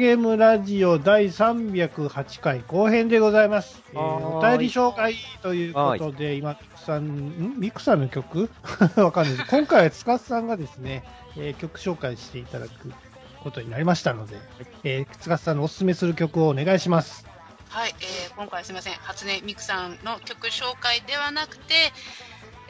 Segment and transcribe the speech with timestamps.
[0.00, 3.82] ゲームラジオ第308回後編でございます。
[3.92, 7.60] えーお便り紹介ということで、今、ミクさん、ん？
[7.60, 8.48] ミクさんの曲？
[8.96, 9.50] わかんないです。
[9.50, 11.04] 今回はつかさんがですね、
[11.36, 12.94] えー曲紹介していただく
[13.42, 14.38] ことになりましたので、
[14.84, 17.26] えー、つかさんのおすすめする曲をお願いします。
[17.68, 21.74] はい、えー今回すみません、初音ミクさんの曲紹介ではなくて、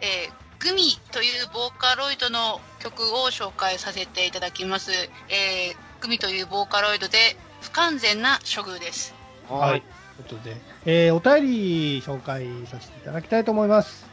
[0.01, 4.91] えーグミというボーカロイドの曲を紹介させていただきます。
[5.29, 7.19] えーグミというボーカロイドで
[7.61, 9.15] 不完全な処遇です。
[9.49, 9.83] はい。。
[9.83, 14.07] ということで、えーお便り紹介させていただきたいと思います。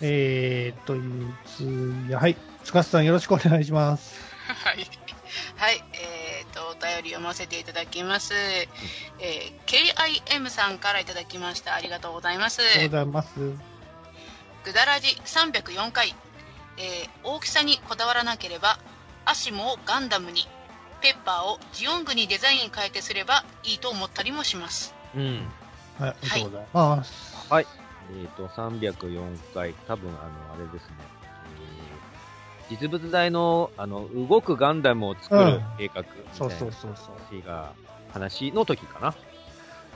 [0.00, 2.36] えー、というつや、はい。
[2.64, 4.14] つかさんよろしくお願いします。
[4.46, 4.86] はい。
[5.56, 8.34] はい、えーと、お便り読ませていただきます。
[8.34, 11.74] えー KIM さんからいただきました。
[11.74, 12.62] ありがとうございます。
[12.62, 13.28] ありがとうございます。
[14.64, 16.14] ぐだらじ304回、
[16.76, 18.78] えー大きさにこだわらなければ
[19.24, 20.48] アシモをガンダムに
[21.00, 25.48] ペッパーをジオングにデザイン変えてすればいいと思ったりもしますうん。
[25.98, 27.52] はい、ありがとうございます。
[27.52, 27.66] はい。
[28.20, 30.96] えっ、と、304回、多分、あの、あれですね。
[31.00, 31.98] えー
[32.70, 37.14] 実物大の、あの、動くガンダムを作る計画みたいなそうそうそうそう。
[37.30, 37.72] 話が、
[38.12, 39.14] 話の時かな。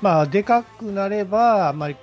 [0.01, 1.97] まあ、でかくなれば、あんまり、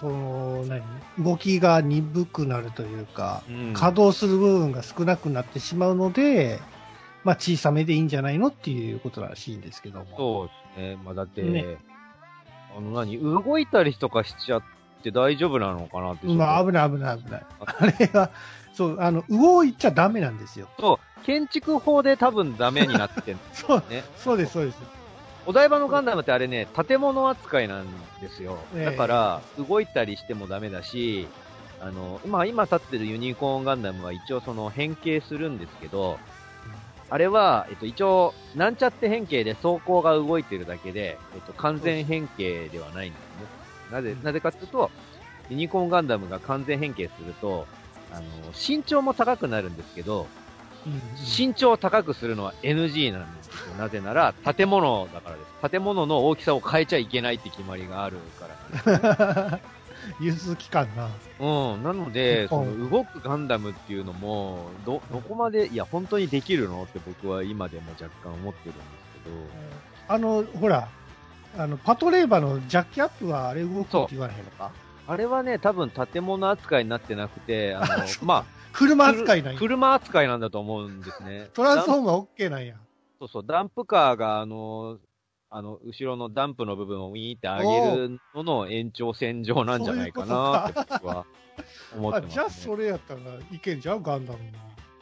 [0.00, 0.82] その、何？
[1.24, 6.60] 動きが鈍くなるというか、うん稼働する部分が少なくなってしまうので、
[7.24, 10.06] まあ、小さめでいいんじゃないのっていうことらしいんですけども。
[10.16, 10.46] そう
[10.78, 10.98] ですね。
[11.04, 11.78] まあ、だって、ね
[12.76, 14.62] あの何、動いたりとかしちゃっ
[15.02, 16.26] て大丈夫なのかなって。
[16.26, 17.42] まあ、危ない危ない危ない。
[17.60, 18.30] あれが、
[18.72, 20.68] そう、あの、動いちゃダメなんですよ。
[20.78, 24.04] そう、建築法で多分ダメになってん そう、ね。
[24.16, 24.78] そうです、そうです。
[25.46, 27.86] お台場のガンダムってあれね、建物扱いなん
[28.20, 28.58] ですよ。
[28.74, 31.28] ええだから、動いたりしてもダメだし、
[31.80, 36.18] あの、今、今立ってるユニコーンガンダムは一応その変形するんですけど、
[37.10, 43.46] あれは、えっと、一応、なんちゃって変形で走行が動いてるだけで、えっと、完全変形ではないんですね。
[43.90, 44.90] なぜ、なぜかっていうと、
[45.48, 47.66] ユニコーンガンダムが完全変形すると、
[48.12, 48.22] あの、
[48.56, 50.28] 身長も高くなるんですけど、
[50.86, 51.00] うん
[51.38, 53.52] 身長を高くするのは NG なんですよ。
[53.76, 55.70] なぜなら、建物だからです。
[55.70, 58.46] 建物の大きさを変えちゃいけないって決まりがあるか
[58.86, 59.60] ら。
[60.20, 61.08] 融通期間な。
[61.38, 61.82] うん。
[61.82, 68.86] なので、そうんの動くガンダムっていうのも、ど、どこまで、いや、本当にできるのって僕は今でも若干思ってるんです
[70.08, 70.88] あの、ほら、
[71.56, 74.70] あの、パトレーバーのジャッキアップはあれ動くって言われへんのか？
[74.70, 77.86] けど、あれはね、多分建物扱いになってなくて、あの、
[78.22, 79.58] ま車あ、扱いなんや。
[79.58, 81.50] 車扱いなんだと思うんですね。
[81.54, 82.76] トランスフォーマー OK なんや。
[83.18, 84.98] そうそう、ダンプカーが、あの、
[85.52, 91.26] あの、後ろのダンプの部分をウィーって上げるのの延長線上なんじゃないかなって僕は
[91.96, 92.34] 思ってあ、ます、ね。
[92.34, 93.20] じゃあそれやったら
[93.52, 94.44] いけんじゃん、ガンダムも。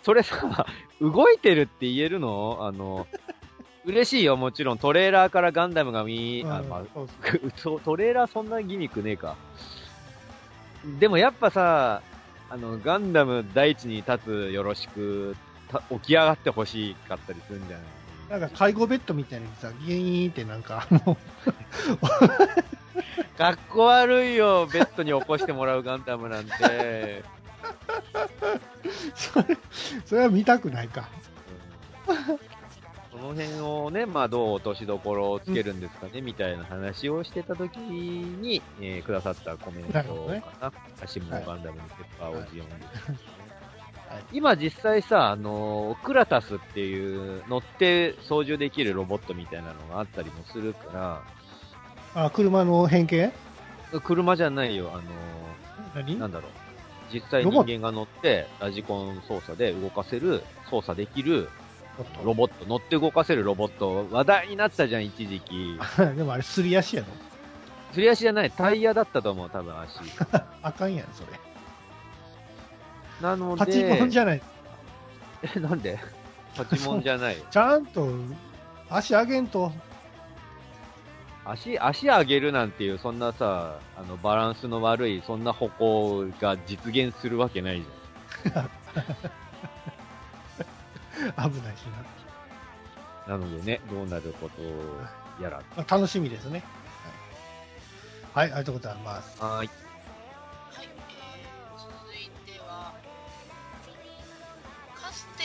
[0.03, 0.67] それさ、
[1.03, 2.57] 動いてるって言えるの？
[2.63, 3.07] あの、
[3.85, 4.79] 嬉しいよ、もちろん。
[4.79, 6.83] トレーラーからガンダムが見、あ、まあ
[7.85, 9.37] トレーラーそんなギミックねえか。
[10.99, 12.01] でもやっぱさ、
[12.49, 15.37] あの、ガンダム大地に立つよろしく、
[15.69, 17.87] た起き上がってほしかったりするんじゃない？
[18.29, 21.17] なんか介護ベッドみたいにさ、ギーンってなんか、も
[23.39, 26.53] かっこ悪いよ、ベッドに起こしてもらうガンダムなんて。
[26.53, 27.25] う、
[29.15, 29.59] それ、
[30.05, 31.09] それは見たくないか。
[32.07, 32.49] うん
[33.19, 40.73] その辺をね、まあどう落としどころをつけるんですかね、みたいな話をしてた時に、えーくださったコメントかなねな。
[41.03, 43.38] アシモのガンダムにペッパーをジオンで、はい
[44.33, 51.23] 今実際さ、あのークラタスっていう乗って操縦できるロボットみたいなのがあったりもするか
[52.15, 53.33] あ、車の変形？
[53.93, 55.03] ら、車じゃないよ、あの
[55.95, 56.15] 何？
[56.17, 56.51] ーなんだろう。
[57.13, 61.49] 実際人間が乗って、ラジコン操作で動かせる、操作できる
[62.25, 65.79] ロボット、乗って動かせるロボット、話題になったじゃん、一時期。
[66.17, 67.09] でもあれ、すり足やろ？
[67.95, 70.01] すり足じゃない、タイヤだったと思う、多分足。
[70.63, 71.41] あかんやん、それ。
[73.21, 74.43] なので、パチモンじゃない。
[75.57, 75.99] え、なんで？
[76.57, 77.37] パチモンじゃない。
[77.51, 78.09] ちゃんと、
[78.91, 79.73] 足上げんと。
[81.45, 87.87] 足、足上げるなんていう、そんなさ、あの、バランスの悪い、そんな歩行が実現するわけないじ
[88.53, 88.53] 危
[91.35, 93.35] ないしな。
[93.35, 93.41] ゃん。
[93.41, 95.63] なのでね、どうなることやら。
[95.77, 96.63] まあ、楽しみですね。
[98.35, 99.43] はい、はい、ありがとうございます。
[99.43, 99.71] はーい。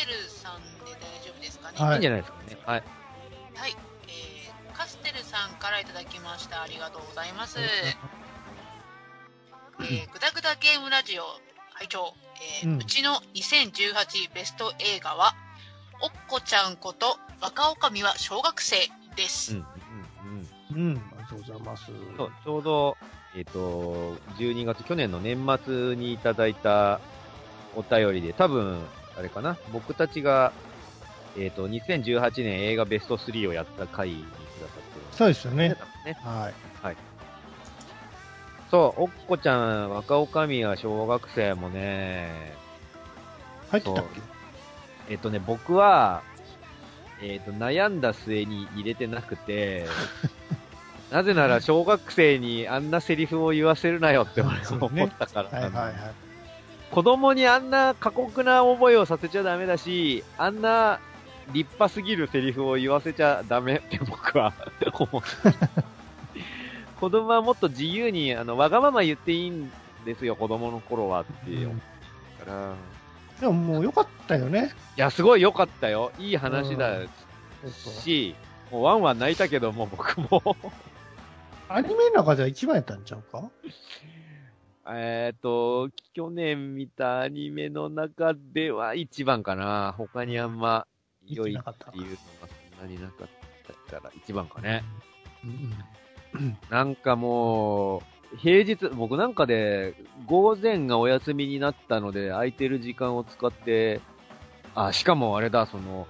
[0.06, 1.78] ルさんで大丈夫ですかね？
[1.80, 2.58] はいいいんじゃないですかね。
[2.66, 2.84] はい。
[3.56, 3.76] はい、
[4.08, 11.24] えーカステルさんからいただきましたありがとうございます、えー、グダグダゲームラジオ
[11.78, 12.16] 会長、
[12.64, 15.36] えーううんちの2018ベスト映画は
[16.02, 18.78] おっこちゃんこと若女将は小学生
[19.16, 19.56] です。
[19.56, 19.66] うん、
[20.72, 20.92] うん、うん。
[20.92, 21.86] うん、ありがとうございます。
[22.18, 22.98] そう、ちょうど、
[23.36, 27.00] えっ、と、12月、去年の年末にいただいた
[27.76, 28.82] お便りで、多分、
[29.18, 30.54] あれかな、僕たちが、
[31.38, 35.70] えっ、と、2018年映画ベスト3をやった回にくださってるそうですよね。
[35.70, 35.76] ね。
[36.06, 36.18] ね
[36.82, 36.98] はい。
[38.70, 42.56] そう、おっこちゃん、若女将は小学生もね、
[43.70, 44.06] 入ってたっ
[45.10, 46.24] えっ、とね、僕は、
[47.22, 49.86] えっ、と、悩んだ末に入れてなくて、
[51.12, 54.50] なぜなら小学生にあんなセリフを言わせるなよって思
[55.06, 55.94] ったからけはいはいはい。
[56.94, 61.00] 子供にあんな過酷な覚えをさせちゃダメだし、あんな
[61.52, 64.54] 立派すぎるセリフを言わせちゃダメって僕は
[64.94, 65.22] 思う。
[67.00, 69.72] 子供はもっと自由に、あの、わがまま言っていいん
[70.06, 72.74] ですよ、子供の頃はって思うから。
[73.42, 74.72] でももう良かったよね。
[74.96, 76.12] いや、すごい良かったよ。
[76.20, 77.00] いい話だ
[78.04, 78.36] し、
[78.72, 80.56] もうワンワン泣いたけども、僕も。
[81.70, 83.50] アニメの中では一番やったんちゃうか？
[84.90, 89.96] えっと、去年見たアニメの中では一番かな。
[89.98, 90.86] 他にあんま
[91.26, 93.28] 良いっていうのがそんなになかっ
[93.88, 94.84] たから一番かね。
[95.44, 98.00] うんなんかも
[98.34, 99.96] う、平日、僕なんかで
[100.26, 104.02] 午前がお休みになったので空いてる時間を使って、
[104.76, 106.08] あ、しかもあれだ、その、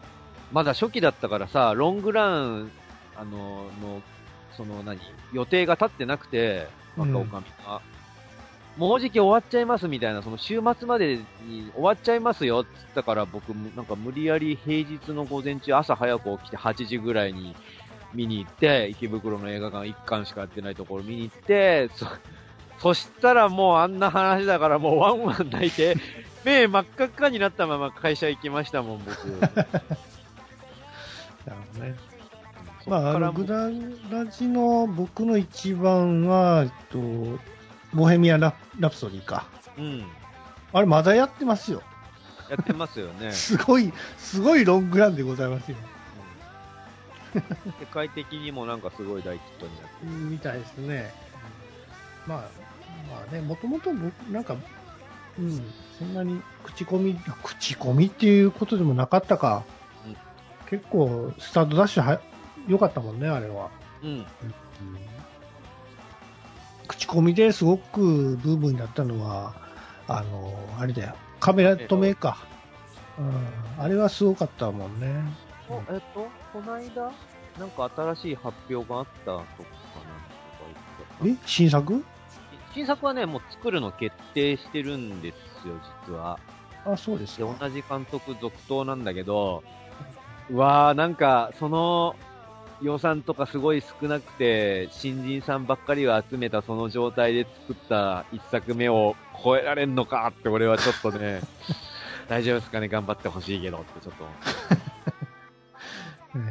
[0.52, 2.72] まだ初期だったからさ、ロングラン、
[3.18, 4.02] あの、の、
[4.56, 5.00] その何、
[5.34, 7.82] 予定が立ってなくて、若女将が。
[8.78, 17.56] もうじき終わっちゃいますみたいな、その週末までに終わっちゃいますよって言ったから僕もなんか無理やり平日の午前中朝早く起きて8時ぐらいに
[18.14, 22.08] 見に行って、池袋の映画館1巻しかやってないところ見に行って、そ、
[22.80, 25.96] そしたらもうあんな話だからもうワンワン泣いて、
[26.44, 29.28] 目真っ赤っかになったまま会社行きましたもん、僕。
[29.46, 29.64] な
[31.54, 31.96] るほどね。
[32.86, 33.70] まあ、あの、グダ
[34.12, 37.53] ラジの僕の一番は、えっと、
[37.94, 39.46] ボヘミアンララプソディか。
[39.78, 40.06] うん。
[40.72, 41.82] あれまだやってますよ。
[42.50, 43.32] やってますよね。
[43.34, 45.78] すごい、すごいロングランでございますよ。
[45.80, 45.94] うん
[47.34, 47.42] 世
[47.92, 50.12] 界的にもなんかすごい大ヒットになってる。
[50.12, 51.12] みたいですね。
[52.28, 52.38] まあ、
[53.10, 54.56] まあね、もともと僕、なんか、
[55.40, 59.64] うん、そんなに口コミ、口コミっていうことでもなかったか。
[60.06, 60.18] うん
[60.70, 62.20] 結構、スタートダッシュは、
[62.68, 63.70] 良かったもんね、あれは。
[64.02, 64.26] うん。
[66.94, 69.54] 口コミですごくブームになったのは、
[70.08, 72.38] あの、あれだよ、カメラ止めか。
[73.18, 75.08] うん、あれはすごかったもんね。
[75.68, 77.12] おえっと、この間、
[77.60, 79.56] なんか新しい発表があったとかなとか
[81.24, 81.48] 言ってえ？
[81.48, 82.04] 新作？
[82.74, 85.32] 新作はね、もう作るの決定してるんで
[85.64, 85.74] すよ、
[86.08, 86.40] 実は。
[86.86, 87.56] あ、そうですで、か。
[87.60, 89.64] 同じ監督続投なんだけど、
[90.52, 92.16] うわー、なんか、その
[92.84, 101.42] 予算とかすごい少なくて、新人さんばっかりを集めたその状態で作った一作目を超えられんのかって俺はちょっとね、
[102.28, 104.28] 大丈夫ですかね、頑張ってほしいけどってちょっと。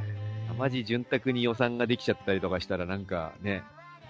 [0.59, 3.65] マジ潤沢に予算ができちゃったりとかしたらなんかね、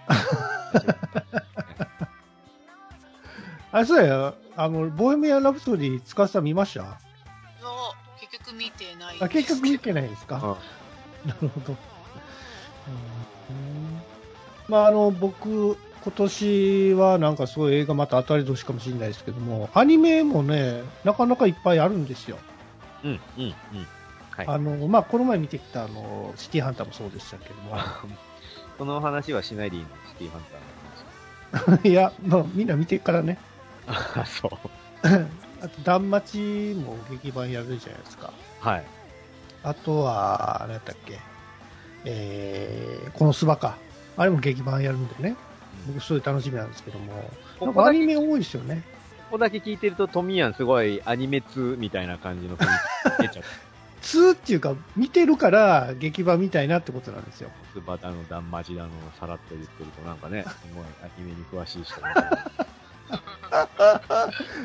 [3.71, 6.81] あ、そうや、あの、ボヘミアン・ラプソディ、塚さん見ました？
[6.81, 6.97] いや
[8.19, 9.23] 結局見てないです。
[9.23, 10.57] あ、結局見てないですか、
[11.25, 11.29] うん。
[11.29, 11.75] なるほど。
[13.49, 14.01] うん
[14.67, 22.37] まあ、あの、僕、今年はなんかすごい映画また当たり年かもしれないですけども、アニメもね、なかなかいっぱいあるんですよ。
[23.03, 23.53] うん、うん、うん。
[24.31, 24.47] はい。
[24.47, 27.75] あの、まあ、この前見てきたあの、シティハンターもそうでしたけども、
[28.77, 31.83] その話はしないでいいの、シティハンターの話。
[31.87, 33.37] いや、まあ、みんな見てからね。
[33.87, 34.51] あ、そう。
[35.61, 38.33] あと、断末も劇版やるじゃないですか。
[38.59, 38.83] はい。
[39.63, 41.19] あとは、何やったっけ、
[42.05, 43.77] えー、このスバか。
[44.17, 45.35] あれも劇版やるんでね。
[45.87, 47.29] 僕、すごい楽しみなんですけども。
[47.61, 48.83] なんかアニメ多いですよね。
[49.29, 52.67] ここだけ聞いてると、トミヤンすごいアニメ通みたいな感じの雰囲
[53.17, 53.49] 気出ちゃって。
[54.03, 57.49] 2っていうか、見てるから劇版みたいなってことなんですよ。
[57.73, 62.13] スバタのダンマジだのさらっと言ってるとなんかね、すごいアニメに詳しい人が。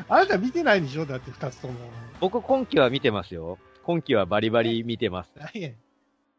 [0.09, 1.07] あなた見てないでしょ？
[1.07, 1.75] だって2つとも。
[2.21, 3.59] 僕今期は見てますよ。
[3.85, 5.30] 今期はバリバリ見てます。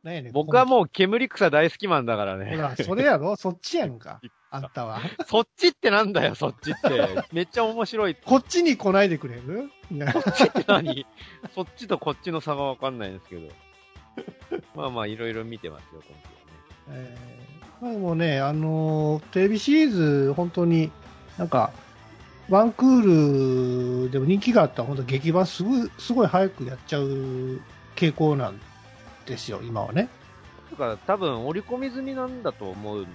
[0.04, 0.34] 何やねん。
[0.34, 2.56] 僕はもう煙草大好きマンだからね。
[2.56, 3.36] ほら、それやろ？
[3.38, 4.22] そっちやんか。
[4.52, 5.00] あんたは。
[5.28, 7.24] そっちってなんだよ、そっちって。
[7.32, 8.16] めっちゃ面白い。
[8.16, 9.70] こっちに来ないでくれる？
[10.12, 11.06] そっちって何？
[11.54, 13.48] そっちとこっちの差がわかんないんですけど。
[14.76, 16.10] まあまあ、いろいろ見てますよ、今期
[16.92, 17.06] はね。
[17.06, 20.92] えーもね、あのーテレビシリーズ、本当に、
[21.38, 21.72] なんか、
[22.50, 27.62] ワンクールでも人気があった本当劇版すごい、すごい早くやっちゃう
[27.96, 28.60] 傾向なん
[29.30, 30.10] ですよ、今はね。
[30.72, 33.10] だから多分織り込み済みなんだと思うんで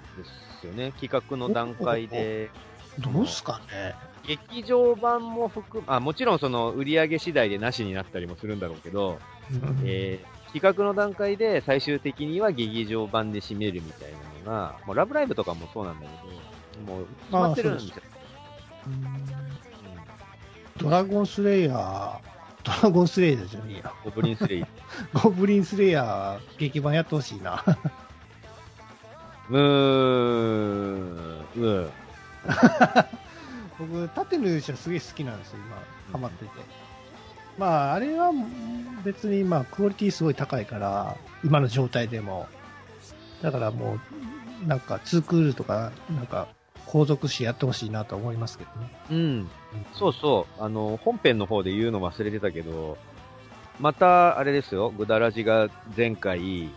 [0.61, 0.93] すよね。
[1.01, 2.51] 企画の段階で。
[2.99, 3.95] どうすかね。
[4.27, 9.19] 劇場版も含む、あ、もちろんその売り上げ次第でなしになったりもするんだろうけど、
[9.51, 14.13] うんえー企画の段階で最終的には劇場版で締めるみたい
[14.45, 17.95] なのが、もうラブライブとかもそうなんだけど、もう決まってるんですよ。
[20.77, 22.19] ドラゴンスレイヤー、
[22.63, 23.93] ドラゴンスレイヤーじゃねえや。
[24.05, 24.65] ゴブリンスレイ。
[25.23, 27.63] ゴブリンスレイヤー、劇版やってほしいな。
[29.51, 31.91] うーん、うん。
[33.79, 35.77] 僕、縦の勇者すげえ好きなんですよ、今、
[36.13, 36.51] ハマってて。
[37.59, 38.33] まあ、あれは
[39.05, 42.49] 別に、まあ、クオリティすごい高いから、今の状態でも。
[43.43, 43.99] だからも
[44.65, 46.49] う、なんか、ツークールとか、なんか、
[46.87, 48.91] 後続詞やってほしいなと思いますけどね。
[49.11, 49.51] うん。
[49.93, 50.63] そうそう。
[50.63, 52.97] あの、本編の方で言うの忘れてたけど、
[53.81, 56.71] また、あれですよ、グダラジが前回、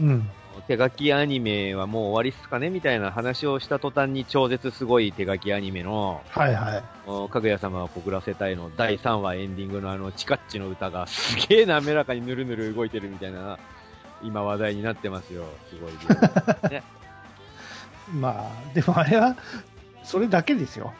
[0.00, 0.28] うん。
[0.68, 6.84] 手書きアニメはもう終わりっすかねみたいな話をした途端に超絶すごい手書きアニメの、はいはい。
[7.06, 13.58] おかぐや様は告らせたいの第3話エンディングのあのチカッチの歌がすげえ滑らかにぬるぬる動いてるみたいな、
[14.22, 15.44] 今話題になってますよ。
[15.70, 15.92] すごい。
[16.70, 16.82] ね、
[18.14, 19.36] まあ、でもあれは、
[20.04, 20.92] それだけですよ。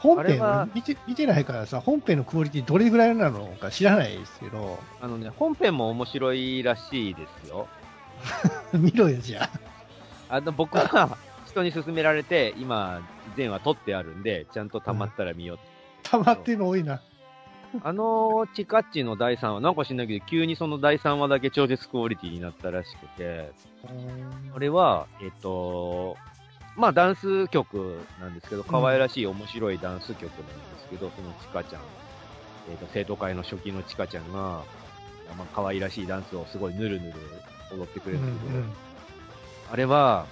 [0.00, 7.68] 本編は見て見てないからさ、本編のクオリティどれぐらいなのか知らないですけど、あのね、本編も面白いらしいですよ。
[8.72, 9.44] 見ろよ、じゃ
[10.28, 10.36] あ。
[10.36, 13.00] あの、僕は人に勧められて、今、
[13.36, 17.00] 全話撮ってあるんで、ちゃんと溜まったら見ようと溜まってるの多いな。
[17.82, 23.50] あのチカッチの第3話、なんか知んないけど、急にその第3話だけ超絶クオリティになったらしくて、
[24.52, 26.16] これは、えっと、
[26.76, 30.32] まあダンス曲なんですけど、可愛らしい面白いダンス曲なんで
[30.82, 31.82] すけど、そのチカちゃん、
[32.70, 34.38] えっと、生徒会の初期のチカちゃんが、
[35.36, 37.14] まあ可愛らしいダンスをすごいぬるぬる
[37.72, 38.72] 踊ってくれうんるんですけど、うん
[39.72, 40.26] あれは、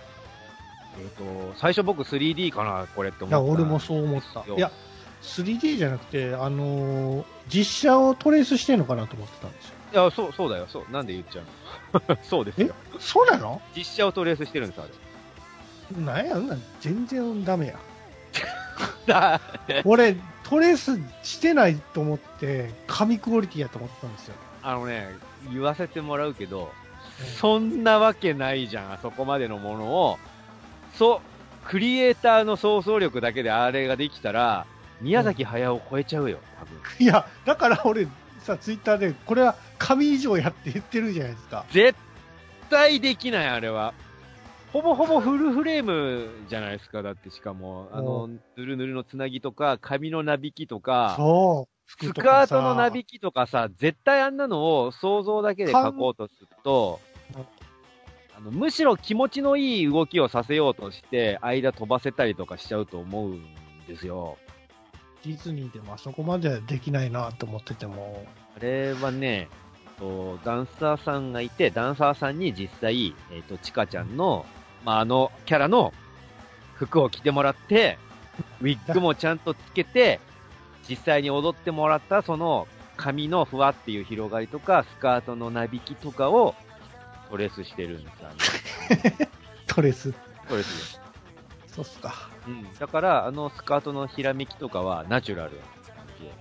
[0.97, 3.63] えっと、最初僕 3D かな、これっていや、思った。
[3.63, 4.47] 俺もそう思った。
[4.49, 4.71] よいや、
[5.23, 9.75] 3D じゃなくて、あのー実写をトレースしてるのかなと思ってたんですよ。
[9.93, 10.93] いや、そう、そうだよ、そう。
[10.93, 11.45] なんで言っちゃう
[12.09, 12.17] の？
[12.23, 12.67] そうですえ？
[12.67, 12.75] よ。
[13.01, 13.61] そうなの？
[13.77, 14.91] 実写をトレースしてるんです、あれ。
[15.99, 17.79] なんや、うんなん全然ダメや。
[19.07, 19.41] だ
[19.85, 24.35] 俺、トレースしてないと思って、神クオリティやと思ってたんですよ。
[24.62, 25.09] あのね、
[25.53, 26.85] 言わせてもらうけど、うん
[27.38, 30.19] そんなわけないじゃん、あそこまでのものを。
[30.99, 31.17] そ
[31.64, 34.67] う、クリエイターの想像力だけであれができたら、
[35.00, 36.76] 宮崎駿を超えちゃうよ、多分。
[36.99, 38.09] いや、だから俺、
[38.41, 41.64] さ、ツイッターで、これは神以上やって言ってるじゃないですか。
[41.71, 41.97] 絶
[42.69, 43.95] 対できない、あれは。
[44.75, 52.04] ほぼほぼフルフレームじゃないですか、だってしかも、あの、ぬるぬるのつなぎとか、髪のなびきとか、そう。
[52.04, 56.99] スカートのなびきとかさ、絶対あんなのを想像だけで描こうとすると
[57.37, 57.38] う。
[57.38, 57.47] ん、
[58.37, 63.45] あのむしろ気持ちのいい動きをさせようとして、間飛ばせたりとかしちゃうと思うん
[63.87, 64.38] ですよ。
[65.25, 68.26] ディズニーでもあそこまではできないなと思ってても、
[68.57, 69.49] あれはね、
[70.00, 74.45] とダンサーさんがいて、ダンサーさんに実際、えっ、と、チカちゃんの、
[74.85, 75.93] まあ、あのキャラの
[76.75, 77.99] 服を着てもらって、
[78.61, 80.21] ウィッグもちゃんとつけて、
[80.88, 86.55] 実際に踊ってもらったその髪のふわっていう広がりとか、スカートのなびきとかを
[87.31, 88.29] トレースしてるんですあ
[89.19, 89.26] の
[89.67, 90.12] トレス。
[90.49, 91.00] トレースです。
[91.67, 92.29] そうっすか。
[92.47, 92.73] うん。
[92.79, 95.62] だから、あのスカートのひらめきとかはナチュラルな
[95.95, 96.33] 感じで。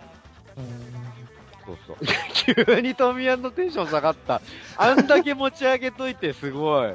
[1.65, 1.97] そうそう。
[2.65, 4.41] 急にトミヤンのテンション下がった。
[4.77, 6.93] あんだけ持ち上げといてすごい。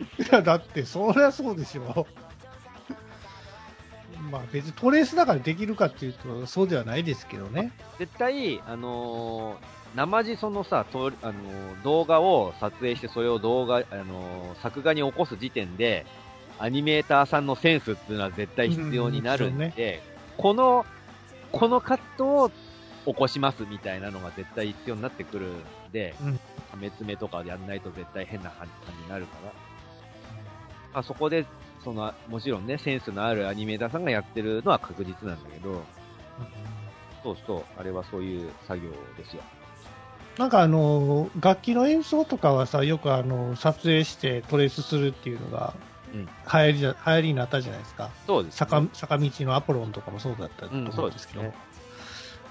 [0.00, 2.06] いや、だって、そりゃそうでしょ。
[4.30, 7.72] まあ別にトレースだからできるかっていうと、そうではないですけどね。
[7.98, 9.56] 絶対、あのー
[9.94, 16.04] 生地そのさ、とあのー動画を撮影してそれを動画、あのー作画に起こす時点で、
[16.58, 20.02] アニメーターさんのセンスっていうのは絶対必要になるんうんで、
[20.36, 20.84] この、
[21.52, 22.50] このカットを
[23.06, 25.62] 起こしますみたいなのが絶対必要になってくるん
[25.92, 26.40] で、うん
[26.70, 29.67] はめ詰めとかやんないと絶対変な感じになるから。
[30.98, 31.46] あそこで、
[31.82, 35.82] その、もちろんね、センスのあるアニメーターさんがやってるのは確実なんだけど、
[37.22, 39.42] そうそう、あれはそういう作業ですよ。
[40.38, 45.74] なんかあの、楽器の演奏とかはさ、よくあの、撮影してトレースするっていうのが、
[46.14, 48.10] うん流行りじゃ、流行りになったじゃないですか。
[48.26, 51.54] そうです、坂坂道のアポロンとかもそうだったとうん、思そううんですけど、ね。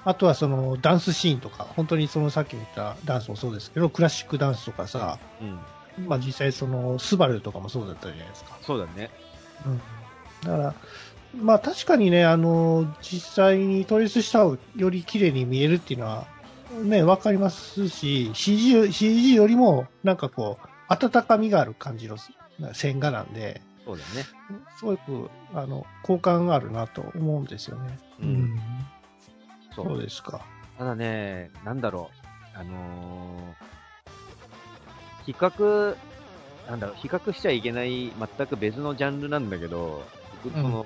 [0.06, 5.60] あとはそのダンスシーンとか、本当にそのさっき言ったダンスもそうですけど、クラシックダンスとかさ、うん、
[6.06, 8.58] まあ実際そのスバルとかもそうだったじゃないですか。
[8.62, 9.10] そうだね。
[9.66, 9.78] うん、
[10.44, 10.74] だから、
[11.42, 16.26] まあ確かにね、あの、実際にトレースした方がより綺麗に見えるっていうのは
[16.84, 22.18] ね、わかりますし、CG、CG よりも、なんかこう、温かみがある感じの
[22.74, 24.26] 線画なんで、そうだね。
[24.78, 28.00] すごく、あの、好感があるなと思うんですよね。
[28.22, 28.60] うん
[29.76, 30.42] そそううですか。
[30.78, 32.10] ただね、なんだろ
[32.56, 33.77] う、あのー
[35.28, 35.96] 比較、
[36.68, 40.04] なんだろう、比較しちゃいけない、全く別のジャンルなんだけど、
[40.44, 40.86] 僕、その、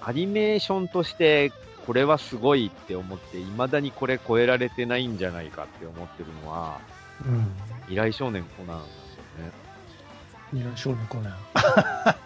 [0.00, 1.52] アニメーションとして、
[1.86, 6.78] これはすごいって思って、未だにこれ超えられてないんじゃないかって思ってるのは、
[7.24, 7.46] うん。
[7.82, 9.52] 未来少年コナンなんだよね。
[10.52, 11.36] 未来少年コナン。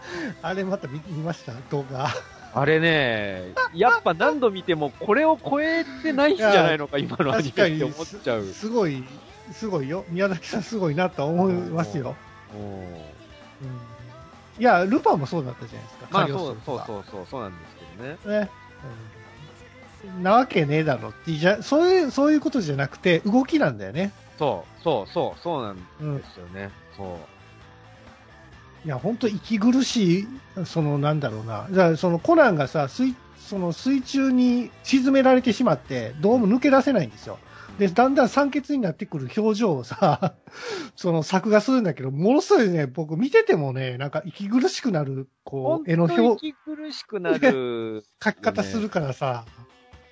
[0.42, 1.52] あれまた見見ました？
[1.70, 2.08] 動画。
[2.54, 8.44] あれね、やっぱ何度見てもこれを超えてないんじゃないのか、今のアニメって思っちゃう。
[8.46, 9.04] すごい、
[9.52, 10.04] すごいよ。
[10.08, 12.16] 宮崎さんすごいなとは思いますよ。
[12.54, 12.98] うんうん
[14.58, 16.08] いや、ルパンもそうだったじゃないですか。
[16.10, 18.40] まあそうそうそうそう、そうなんですけどね。
[18.40, 18.50] ね。
[18.82, 24.12] うんなわけねえだろってじゃそういう、そういうことじゃなくて、動きなんだよね。
[24.38, 26.18] そう、そう、そう、そうなんうん。
[26.18, 26.70] ですよね。
[26.96, 27.06] そう。
[28.86, 30.28] いや、本当息苦しい、
[30.64, 31.66] その、なんだろうな。
[31.70, 37.38] だから、そのコナンがさ、水、その水中に沈められてしまって、どうも抜け出せないんですよ。
[37.78, 40.34] で、だんだん酸欠になってくる表情をさ、
[40.96, 49.44] その作画するんだけど、ものすごいね、僕見ててもね、なんか息苦しくなる、こ本う、絵の当表、息苦しくなる、 描き方するからさ、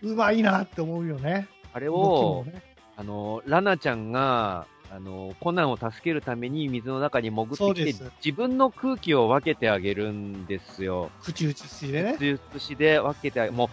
[0.03, 1.49] うまいなって思うよね。
[1.73, 2.63] あれを、ね。
[2.97, 11.11] あの、ラナちゃんが、あの、コナンを助けるために水の中に潜ってきて自分の空気を分けてあげるんですよ。
[11.23, 12.17] 口移しでね。
[12.21, 13.69] 術師で分けてあげ、もう、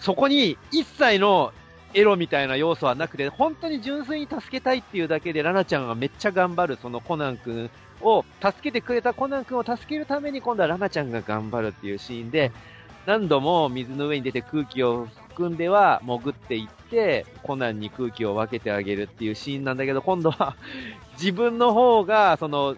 [0.00, 1.52] そこに一切の
[1.94, 7.70] エロみたいな要素はなくて、本当に純粋に助けたいっていうだけで、ラナちゃんがめっちゃ頑張る、そのコナン君
[8.02, 12.52] を、助けてくれたコナン君を助けるために、今度はラナちゃんが頑張るっていうシーンで、
[13.06, 20.56] 何度も水の上に出て空気を含んでは潜っていって、コナンに空気を分けてあげるっていうシーンなんだけど、今度は
[21.12, 22.76] 自分の方が、その、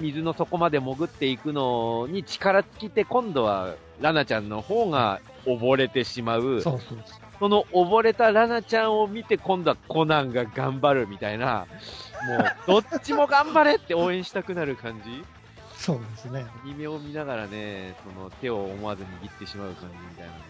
[0.00, 6.60] 水の底まで潜っていくのに力尽きて、今度はラナちゃんの方が溺れてしまう。
[6.60, 11.66] そうそうその溺れたラナちゃんを見て、今度はコナンが頑張るみたいな、
[12.66, 15.24] もう、どっちも頑張れって応援したくなる感じ？
[15.76, 16.46] そうですね。
[16.64, 20.44] アニメを見ながらね、その手を思わず握ってしまう感じみたいなのがね、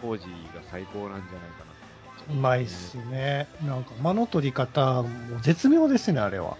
[0.00, 0.24] 当時
[0.54, 1.64] が最高なんじゃないか
[2.28, 3.48] なうまいっすね。
[3.64, 6.56] なんか間の取り方も絶妙ですね、あれは。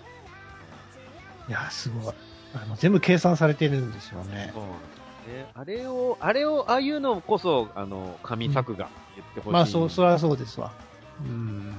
[1.48, 2.14] いや、すごい。
[2.54, 4.50] あの全部計算されてるんですよね。
[4.52, 5.46] そうなんですね。
[5.54, 9.52] あれを、あれを、ああいうのこそ、あの、神作が言ってほしい。
[9.52, 10.72] まあ、そう、それはそうですわ。
[11.20, 11.74] うん。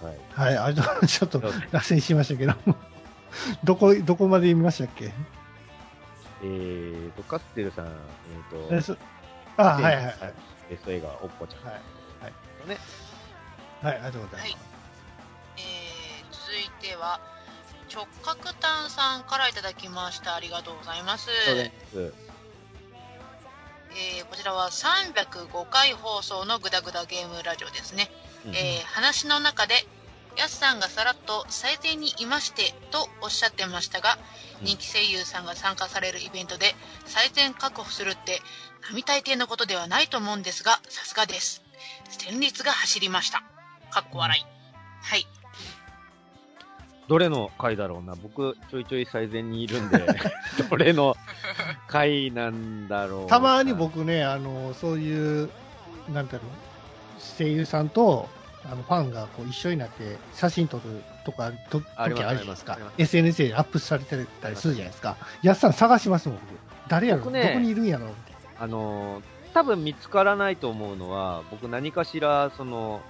[0.00, 0.54] はい、はい。
[0.54, 1.40] はい、あれと、 ちょっと
[1.72, 2.54] 脱線しましたけど、
[3.64, 5.12] どこ、どこまで見ましたっけ？
[6.42, 8.92] えーと、カステルさん、えーと、
[9.56, 10.04] あ、はいはいはい。
[10.04, 10.34] はい、
[10.70, 11.72] ベスト映画、おっこちゃん。
[11.72, 11.82] はい。
[12.68, 12.78] ね。
[13.82, 14.56] はい、ありがとうございます。
[15.58, 15.96] えー
[16.30, 17.18] 続いては
[17.96, 20.34] 直角炭さんからいただきました。
[20.34, 21.30] ありがとうございます。
[21.48, 22.12] えー
[24.28, 28.10] こちらは305回放送のグダグダゲームラジオですね、
[28.44, 29.74] うんえー話の中で
[30.36, 34.18] やすさんがさらっと最善にいましてとおっしゃってましたが、
[34.60, 34.66] うん。
[34.66, 36.74] 人気声優さんが参加されるイベントで
[37.06, 38.42] 最善確保するって
[38.90, 41.62] 並大抵のことではないと思うんですがさすがです。
[42.10, 43.42] 戦慄が走りました。
[43.90, 44.44] かっこ笑い。
[45.02, 45.26] はい
[47.08, 48.14] どれの回だろうな。
[48.20, 50.06] 僕、ちょいちょい最前にいるんで、
[50.68, 51.16] どれの
[51.86, 53.26] 回なんだろうな。
[53.28, 55.50] たまに僕ね、あの、そういう、
[56.12, 58.28] なんだろう、声優さんと、
[58.64, 62.78] あの、ファンがこう一緒になって写真撮るとか、と時あるじゃないですか。
[62.98, 65.16] SNS でアップされてたりするじゃないですか。
[65.42, 66.58] やっさん探しますもん、僕。
[66.88, 69.22] 誰やろ、僕ねどこにいるんやろみたいあのー、
[69.54, 73.00] 多分見つからないと思うのは、僕何かしら、その、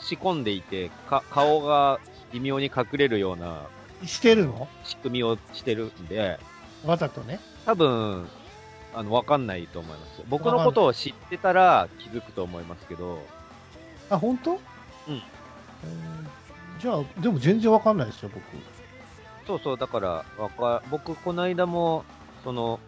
[0.00, 1.98] 仕込んでいて、か、顔が
[2.34, 3.46] 微妙に隠れるような
[4.02, 4.06] な。
[4.06, 4.68] してるの？
[4.84, 6.38] 仕組みをしてるんで、
[6.84, 7.40] わざとね。
[7.64, 8.28] 多分、
[8.94, 10.22] あの、わかんないと思います。
[10.28, 13.24] 僕のことを知ってたら気づくと思いますけど、
[14.10, 14.50] あ、本当？
[14.52, 14.58] うん
[15.08, 16.24] えー
[16.80, 18.42] じゃあ、でも全然わかんないですよ、僕。
[19.46, 22.04] そうそう、だから、わか、僕、この間も、
[22.42, 22.80] その、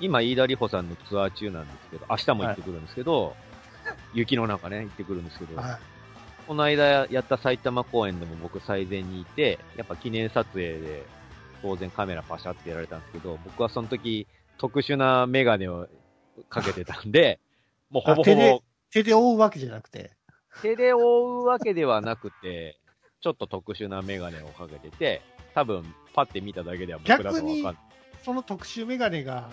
[0.00, 3.34] 今、飯田里穂さんのツアー中なんですけど、明日も行ってくるんですけど、
[4.14, 5.78] 雪の中ね、行ってくるんですけど、はい。
[6.46, 11.04] この間やった埼玉公演でも僕最前にいて、やっぱ記念撮影で
[11.62, 14.26] 当然カメラパシャってやられたんですけど、僕はその時
[14.58, 15.88] 特殊なメガネを
[16.48, 17.38] かけてたんで、
[17.90, 20.10] もうほぼほあ手でぼ手で覆うわけじゃなくて。
[20.60, 22.78] 手で覆うわけではなくて、
[23.22, 25.22] ちょっと特殊なメガネをかけてて、
[25.54, 27.76] 多分パッて見ただけでは僕だとわかんない。
[28.22, 29.48] その特殊メガネが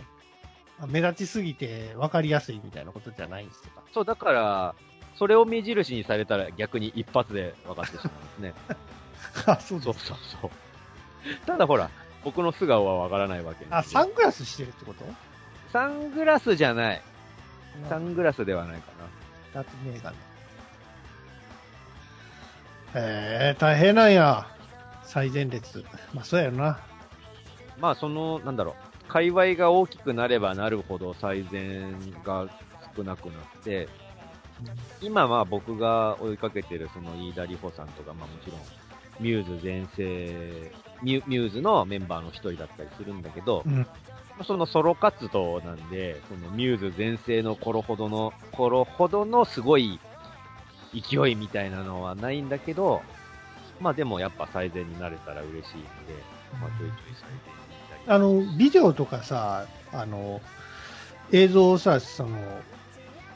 [0.80, 3.82] あ目立ちすぎて分かりやすいみたいなことじゃないんですか？
[3.93, 4.75] そう、だから、
[5.19, 8.77] それを目印にされたら逆に一発で分かってしまうんですね。
[9.45, 10.49] あ、そうそうそうそう。
[11.45, 11.89] ただほら、
[12.23, 15.03] 僕の素顔は分からないわけあ、サングラスしてるってこと？
[15.73, 17.01] サングラスじゃない。
[17.89, 18.91] サングラスではないか
[19.53, 19.62] な。
[19.62, 20.17] だってメガネ。
[22.95, 24.47] えー、大変なんや。
[25.03, 25.84] 最前列。
[26.13, 26.79] まあ、そうやろな。
[27.77, 32.47] まあ、その、なんだろう、界隈が大きくなればなるほど最善が
[32.95, 33.89] 少なくなって、
[35.01, 38.59] 今は僕が追いかけてるその飯田里穂さんとか、まあもちろん、
[39.19, 43.85] ミューズ全盛、ミュミューズのメンバーの一人だったりするんだけど、うん。
[44.45, 49.99] そのソロ活動なんで、そのミューズ全盛の頃ほどの、頃ほどのすごい
[50.93, 53.01] 勢いみたいなのはないんだけど、
[53.79, 55.69] まあでもやっぱ最善になれたら嬉しいので、
[56.59, 57.29] まあちょいちょい最
[58.05, 58.15] 善。
[58.15, 60.41] あの、ビデオとかさ、あの、
[61.31, 62.37] 映像をさ、その、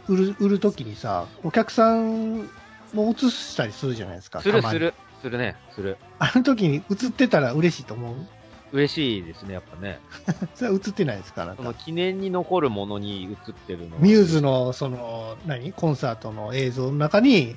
[0.07, 2.49] 売る、売るときにさ、お客さん
[2.93, 4.41] も映したりするじゃないですか。
[4.41, 4.77] するす。
[4.79, 5.97] る、するね、する。
[6.19, 8.15] あの時に映ってたら嬉しいと思う？
[8.73, 9.99] 嬉しいですね、やっぱね。
[10.55, 11.79] それは映ってないですかなんそのか。
[11.79, 15.71] 記念に残るものに映ってるのはミューズの、その、何？
[15.73, 17.55] コンサートの映像の中に、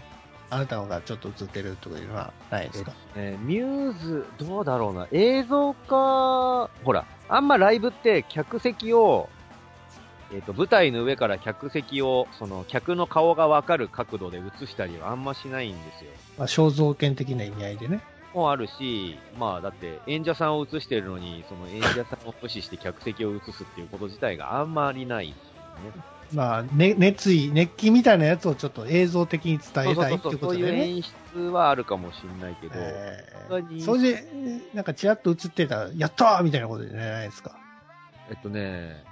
[0.51, 2.93] あなたのがちょっと映ってるとかいうのはないですか？
[3.17, 5.09] えーミューズ、どうだろうな。
[5.11, 9.29] 映像か、ほら、あんまライブって客席を、
[10.33, 16.11] えっ、と、舞台の上から客席を、その、客の顔がわかる角度で映したりはあんましないんですよ。
[16.37, 18.01] まあ、肖像権的な意味合いでね。
[18.35, 26.17] もあるし、まあ、だって、演者さんを映してるのに、その演者さんを無視して客席を映すっていうこと自体があんまりないですよね。
[26.33, 30.69] まあ、ね、熱意、熱気みたいなやつをちょっと映像的に伝えたいってそうそうそう、いう。
[30.69, 31.03] 演
[31.35, 34.25] 出はあるかもしれないけど、えーそれで、
[34.75, 37.57] なんかちらっと映ってたら、やったーみたいなことじゃないですか。
[38.29, 39.05] えっとね、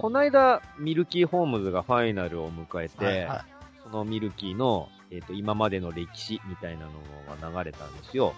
[0.00, 8.34] こないだ、ミルキーホームズがファイナルを迎えて、はいはいそのミルキーの、えっと、今までの歴史みたいなのが流れたんですよ。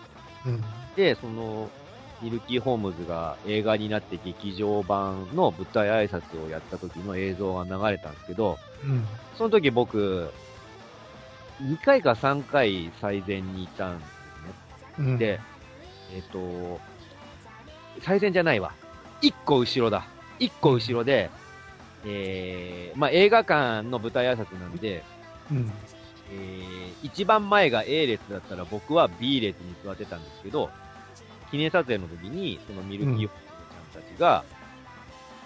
[0.47, 0.63] うん。
[0.97, 1.69] で、その、
[2.23, 9.05] ミルキーホームズが映画になって劇場版の舞台挨拶をやった時の映像が流れたんですけど、うん。
[9.37, 10.31] その時僕、
[11.61, 14.15] 2回か3回最前にいたんですね。
[14.99, 15.41] うん、で、
[16.15, 16.81] えっ、と、
[18.01, 18.73] 最前じゃないわ。
[19.21, 20.07] 1個後ろだ。
[20.39, 21.31] 1個後ろで、
[22.05, 25.05] えー、まあ、映画館の舞台挨拶なんで、
[25.51, 25.73] うん。
[26.31, 30.71] えー、一番前が A 列だったら僕は B 列に座ってたんですけど、
[31.51, 34.45] 記念撮影の時に、そのミルキーホーちゃんたちが、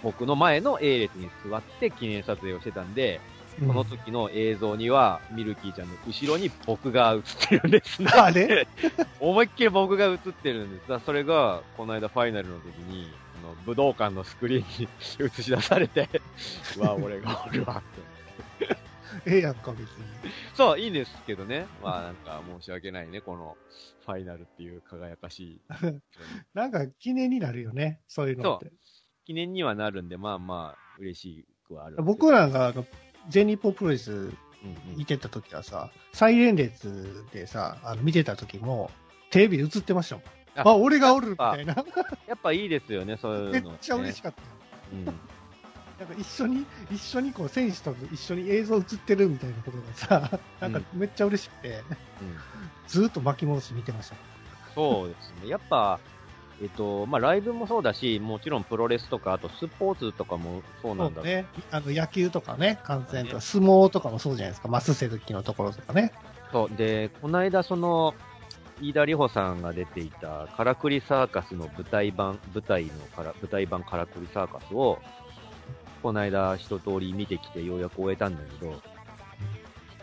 [0.03, 8.11] 僕の前の A 列に座って記念撮影をしてたんで、うんその時の映像には、ミルキーちゃんの後ろに僕が映ってるんですね。
[8.15, 8.69] あれ？
[9.19, 10.89] 思いっきり僕が映ってるんです。
[10.89, 13.11] だそれが、この間ファイナルの時に、
[13.43, 16.21] あの武道館のスクリーンに映し出されて、う
[16.79, 17.83] わ、俺がおるわ
[18.61, 18.77] って。
[19.25, 19.87] ええやんか、別に。
[20.55, 21.67] そう、いいんですけどね。
[21.83, 23.57] まあなんか申し訳ないね、この
[24.05, 25.61] ファイナルっていう輝かしい。
[26.55, 28.73] なんか記念になるよね、そういうのって。
[29.25, 31.97] 記念にはなるんで、まあまあ、嬉しくはある。
[32.03, 32.87] 僕らがあの
[33.29, 34.33] 全日本プロレス
[34.97, 38.91] 見てた時はさ、最連列でさ、あの見てた時も、
[39.31, 40.25] テレビで映ってましたもん。
[40.57, 41.75] ああ、俺がおるみたいな。
[42.27, 43.75] やっぱいいですよね、そういうの、めね。
[43.75, 44.49] っちゃ嬉しかったよ。
[44.93, 45.21] うん。
[45.99, 52.37] なんか一緒に、一緒にこう選手と一緒に映像映ってるみたいなことがさ、なんかめっちゃ嬉しくて、うん。
[52.87, 54.17] ずーっと巻き戻し見てました。
[54.75, 55.49] そうですね。
[55.49, 55.99] やっぱ、
[56.61, 61.47] えっと、まあ、ライブもそうだし、もちろんプロレスとか、あとスポーツとかもそうなんだね。
[61.71, 64.69] あの野球とかね、観戦とか、相撲とかもそうじゃないですか。
[64.69, 66.13] マスセルキのところとかね。
[66.53, 66.77] そう。
[66.77, 68.15] で、この間、その、
[68.81, 74.99] 飯田里穂さんが出ていた、カラクリサーカスの舞台版、舞台のから、舞台版カラクリサーカスを、
[76.07, 78.81] この間一通り見てきてようやく終えたんだけど、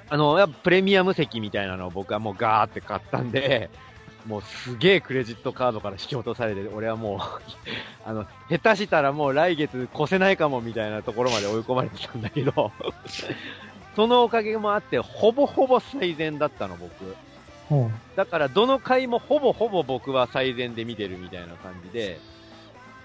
[0.10, 3.70] あの、やっぱプレミアム席みたいなのを僕はもうガーって買ったんで、
[4.28, 7.20] もうすげえクレジットカードから引き落とされて、俺はもう、
[8.06, 12.74] あの、下手したらもう来月越せないかもみたいなところまで追い込まれてたんだけど、
[13.96, 17.16] そのおかげもあって、ほぼほぼ最善だったの、僕。
[17.72, 17.94] うん。
[18.18, 22.20] だから、どの回もほぼほぼ僕は最善で見てるみたいな感じで、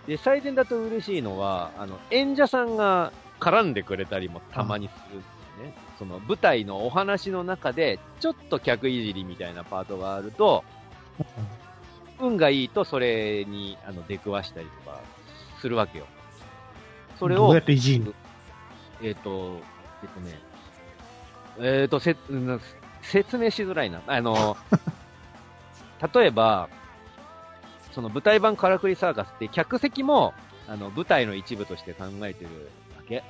[0.08, 5.74] で、最善だと嬉しいのは、あの、演者さんが絡んでくれたりもたまにするんですね。
[5.98, 10.64] その舞台のお話の中で、ちょっと客いじりみたいなパートがあると、
[12.18, 15.00] 運がいいとそれに、あの、出くわしたりとか
[15.60, 16.06] するわけよ。
[17.18, 18.14] それをどうや、っていじんの？
[19.02, 19.60] えっ、と、
[20.02, 20.38] えっ、とね、
[21.58, 22.60] えっ、と、せ、うん
[23.02, 24.00] 説明しづらいな。
[24.06, 24.56] あの、
[26.14, 26.70] 例えば、
[27.92, 30.34] その舞台版カラクリサーカスって客席も、
[30.66, 32.50] あの、舞台の一部として考えてる
[32.96, 33.24] わけ。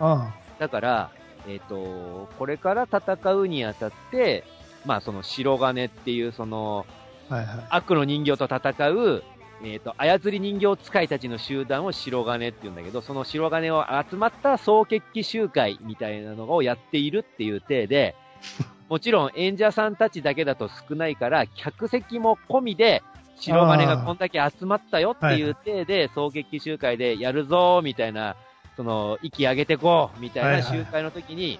[0.00, 1.10] あだから、
[1.46, 4.44] えっ、と、これから戦うにあたって、
[4.84, 6.86] まあその白金っていうその
[7.28, 7.66] はいはい。
[7.70, 9.22] 悪の人形と戦う、
[9.62, 18.16] えっ、と、操り人形使いたちの集団を白金って言うんだけど、その白金を集まった総決起集会みたいなのをやっているっていう体で、
[18.88, 23.02] もちろん演者さんたちだけだと少ないから、客席も込みで、
[23.40, 28.36] 白金がこんだけ集まったよっていう体で、総決起集会でやるぞーみたいな、
[28.76, 31.58] その、息上げてこうみたいな集会の時に、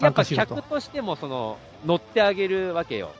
[0.00, 3.12] やっぱ客としてもその、乗ってあげるわけよ。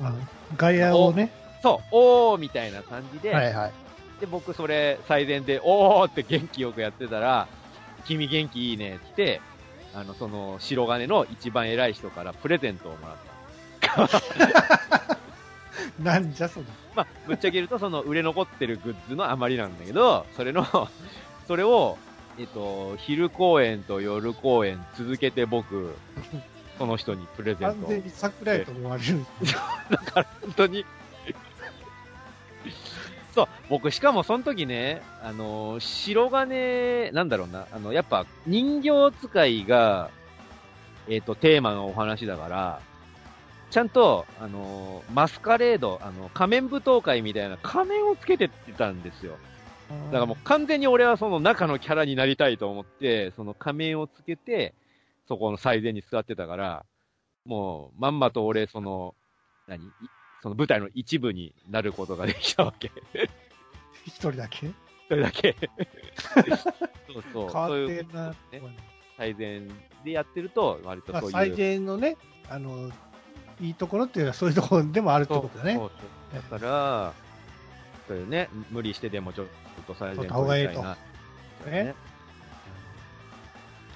[0.00, 0.12] あ
[0.56, 1.30] 外野をね。
[1.62, 3.72] そう、おーみたいな感じで、はいはい。
[4.20, 7.48] で、僕それ最善で、おーって元気よくやってたら、
[8.04, 9.40] 君元気いいねって、
[9.94, 13.16] あの、その、白金の一番偉い人からプレゼントをもらっ
[13.80, 15.18] た。
[16.02, 16.66] なんじゃそれ。
[16.98, 20.66] まあ、ぶっちゃけ言うと、その売れ残ってるグッズの余りなんだけど、それの、
[21.46, 21.96] それを、
[22.40, 25.94] えっと、昼公演と夜公演続けて僕、
[26.76, 29.24] その人にプレゼントを完全に桜井と思われる。
[29.90, 30.84] だから本当に。
[33.32, 40.10] そう、僕しかもその時ね、あの、白金、なんだろうな、あの、やっぱ人形使いが、
[41.06, 42.80] えっ、と、テーマのお話だから、
[43.70, 49.36] ちゃんと、あの、マスカレード、あの、仮面舞踏会みたいな仮面をつけてってたんですよ。
[50.06, 54.74] だからもう完全に俺はその中のキャラになりたいと思って、その仮面をつけて、
[55.28, 56.84] そこの最前に座ってたから、
[57.44, 59.14] もうまんまと俺、その、
[59.66, 59.86] 何？
[59.86, 59.90] い
[60.42, 62.90] その舞台の一部になることができたわけ。
[64.06, 64.70] 一人だけ？
[65.08, 65.56] それだけ。
[67.12, 67.50] そうそう。
[67.50, 68.30] 変わそういうってんな。
[68.30, 68.36] ね
[69.16, 69.62] 最前
[70.04, 71.32] でやってると、割とまあ、そういう。
[71.32, 72.16] 最善のね、
[72.48, 72.90] あの、
[73.60, 75.74] いいところっていうのはそういうところでもあるってことだね。
[75.74, 75.90] そう
[76.32, 77.12] そうだから、
[78.06, 79.46] そういうね、無理してでもちょっ
[79.86, 80.94] と最前取った方がいいと取り
[81.62, 81.94] たいなねね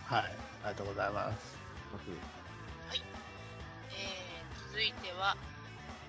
[0.06, 0.22] はい。
[0.22, 1.56] ありがとうございます。
[2.08, 3.02] えー
[4.72, 5.36] 続いては、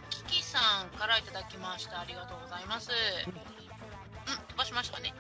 [0.09, 1.99] キキさんからいただきました。
[1.99, 2.91] ありがとうございます。
[3.27, 5.13] うん、飛ばしましたね。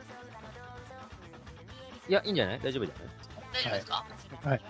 [2.07, 2.59] いや、いいんじゃない？
[2.61, 3.13] 大丈夫じゃない？
[3.53, 4.05] 大丈夫ですか？
[4.43, 4.49] はい。
[4.49, 4.61] はい。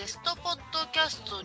[0.00, 1.44] ゲストポッドキャスト2018、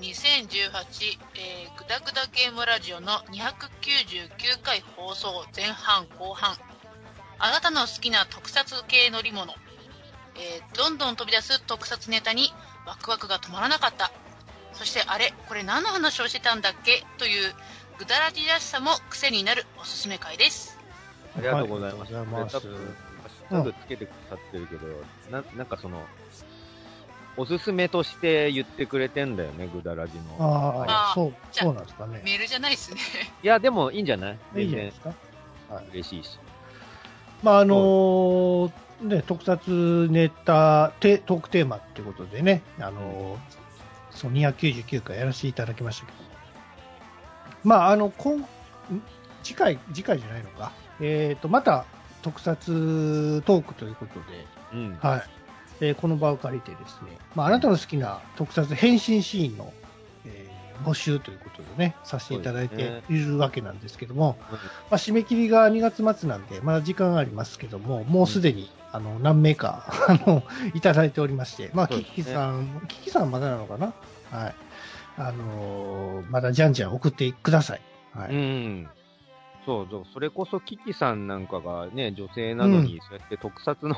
[1.35, 6.55] えー、グダグダゲームラジオの299回放送前半後半。
[7.37, 9.51] あなたの好きな特撮系乗り物。
[10.37, 12.53] えーどんどん飛び出す特撮ネタに
[12.87, 14.09] ワクワクが止まらなかった。
[14.71, 17.03] そしてあれ、これ何の話をしてたんだっけ？
[17.17, 17.53] という
[17.99, 20.79] グダラジらしさも癖になるおすすめ回です。
[21.37, 22.15] ありがとうございます。
[22.15, 22.95] ありがとうござい
[23.49, 24.87] タグつけてくださってるけど、
[25.29, 26.05] ななんかその、
[27.37, 30.37] おすすめとして言ってくれてんだよね、グダラジの。
[30.39, 32.21] あああ、そう、じゃあそうなんですかね。
[32.23, 32.99] メールじゃないですね。
[33.43, 34.37] いや、でもいいんじゃない？
[34.53, 35.13] 全然いいじゃないですか？
[35.91, 36.39] 嬉しいし。
[37.43, 38.71] まあ、あのー
[39.01, 43.37] ね、特撮ネタ、テトークテーマっていうことでね、あのー
[44.11, 46.29] そう、299回やらせていただきましたけども。
[47.65, 48.45] まあ、あの、今、ん
[49.43, 50.71] 次回、次回じゃないのか。
[51.01, 51.85] えっ、と、また
[52.21, 54.97] 特撮トークということで、うん。
[55.01, 55.23] はい。
[55.81, 59.73] えーこの場を借りてですね、まあ、あなたの好きな特撮変身シーンの、
[60.25, 64.57] えー募集ということでね、させていただいているわけなんですけども、ま
[64.91, 73.93] あ、締め切りが2月末なんで、まだ時間がありますけども、もうすでに、あの、何名か、 あの、いただいておりまして、まあ、ねキキさん、キキさんまだなのかな？
[74.29, 74.55] はい。
[75.17, 77.81] あのーまだじゃんじゃん送ってください。
[78.13, 78.35] はうい。
[78.35, 78.89] ん。
[79.65, 83.95] そうそう、それこそキキさんなんかがね、女性なのに、そうやって特撮の、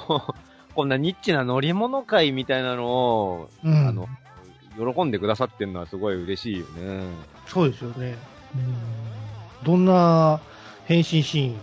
[0.77, 3.87] こんなニッチな乗り物会みたいなのを、うん。
[3.87, 4.07] あの、
[4.77, 7.03] 喜んでくださってるのはすごい嬉しいよね。
[7.47, 8.15] そうですよね。
[8.55, 9.65] うん。
[9.65, 10.39] どんな
[10.85, 11.55] 変身シ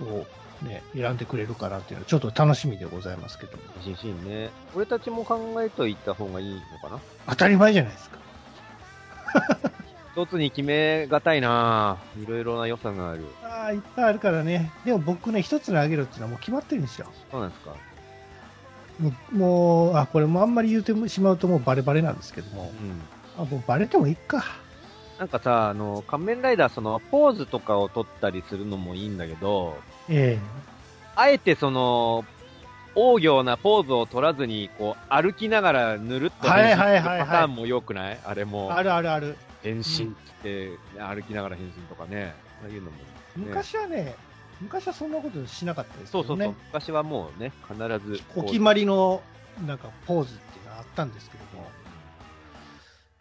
[0.00, 0.24] ーンを
[0.62, 3.64] ね、選んでくれるかなっていうのはちょっと楽しみでございますけども。
[3.82, 4.50] 新シーンね。
[4.72, 7.00] 俺たちも考えといた方がいいのかな？
[7.30, 8.18] 当たり前じゃないですか。
[10.14, 13.24] 一つに決めがたいないろいろな良さがある。
[13.42, 14.70] ああ、いっぱいあるからね。
[14.84, 17.08] でも僕ね、一つにあげるっていうのはもう決まってるんですよ。
[17.32, 17.74] そうなんですか
[19.32, 22.72] もう、あ、これもあんまり言うてしまうともうバレバレなんですけども。
[23.38, 23.42] うん。
[23.42, 24.44] あ、もうバレてもいいか。
[25.18, 30.38] なんかさ、あの、仮面ライダー、その、ポーズとかを取ったりするのもいいんだけど、え
[31.16, 32.24] あえてその、
[32.94, 38.18] 大行なポーズを取らずに、こう、歩きながらぬるっとパターンも良くない？
[38.24, 38.72] あれえも。
[38.74, 39.36] あるあるある。
[39.62, 39.84] 変身っ
[40.42, 42.34] て、歩きながら変身とかね。
[42.62, 43.02] ああいうのも、ね。
[43.36, 44.14] 昔はね、
[44.60, 46.26] 昔はそんなことしなかったですけどね。
[46.26, 46.54] そうそうそう。
[46.66, 48.20] 昔はもうね、必ず。
[48.36, 49.22] お決まりの、
[49.66, 51.68] なんか、ポーズっていうのがあったんですけども。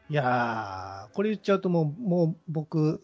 [0.10, 3.02] いやー、これ言っちゃうともう、もう僕、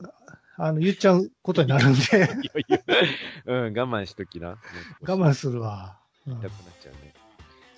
[0.58, 2.80] あの、言っちゃうことになるんで、いやいや
[3.46, 4.58] うん、我慢しときな。
[5.02, 5.98] 我慢するわ。
[6.26, 7.14] うん痛くなっちゃうね。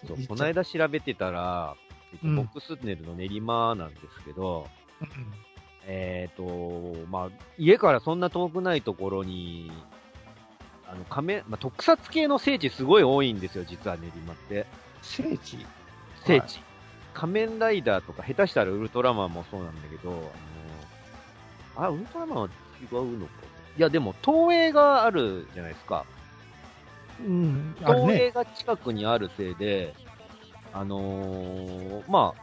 [0.05, 1.75] そうこの間調べてたら、
[2.13, 4.67] えっとうんボックスネルの練馬なんですけど、
[5.01, 5.07] うん
[5.87, 9.71] えっ、と、まあ、家からそんな遠くないところに、
[10.87, 14.65] あの、仮面、まあ、特撮系の聖地すごい多いんですよ、実は練馬って。
[15.01, 15.65] 聖地？
[16.25, 16.59] 聖地。
[17.13, 20.31] 仮面ライダーとか、下手したらウルトラマンもそうなんだけど、
[21.75, 22.49] あの、あ、ウルトラマンは
[22.91, 23.31] 違うのか。
[23.77, 26.05] いや、でも、東映があるじゃないですか。
[27.21, 27.75] うん、ね。
[27.79, 29.93] 東映が近くにあるせいで、
[30.73, 32.41] あのーまあ、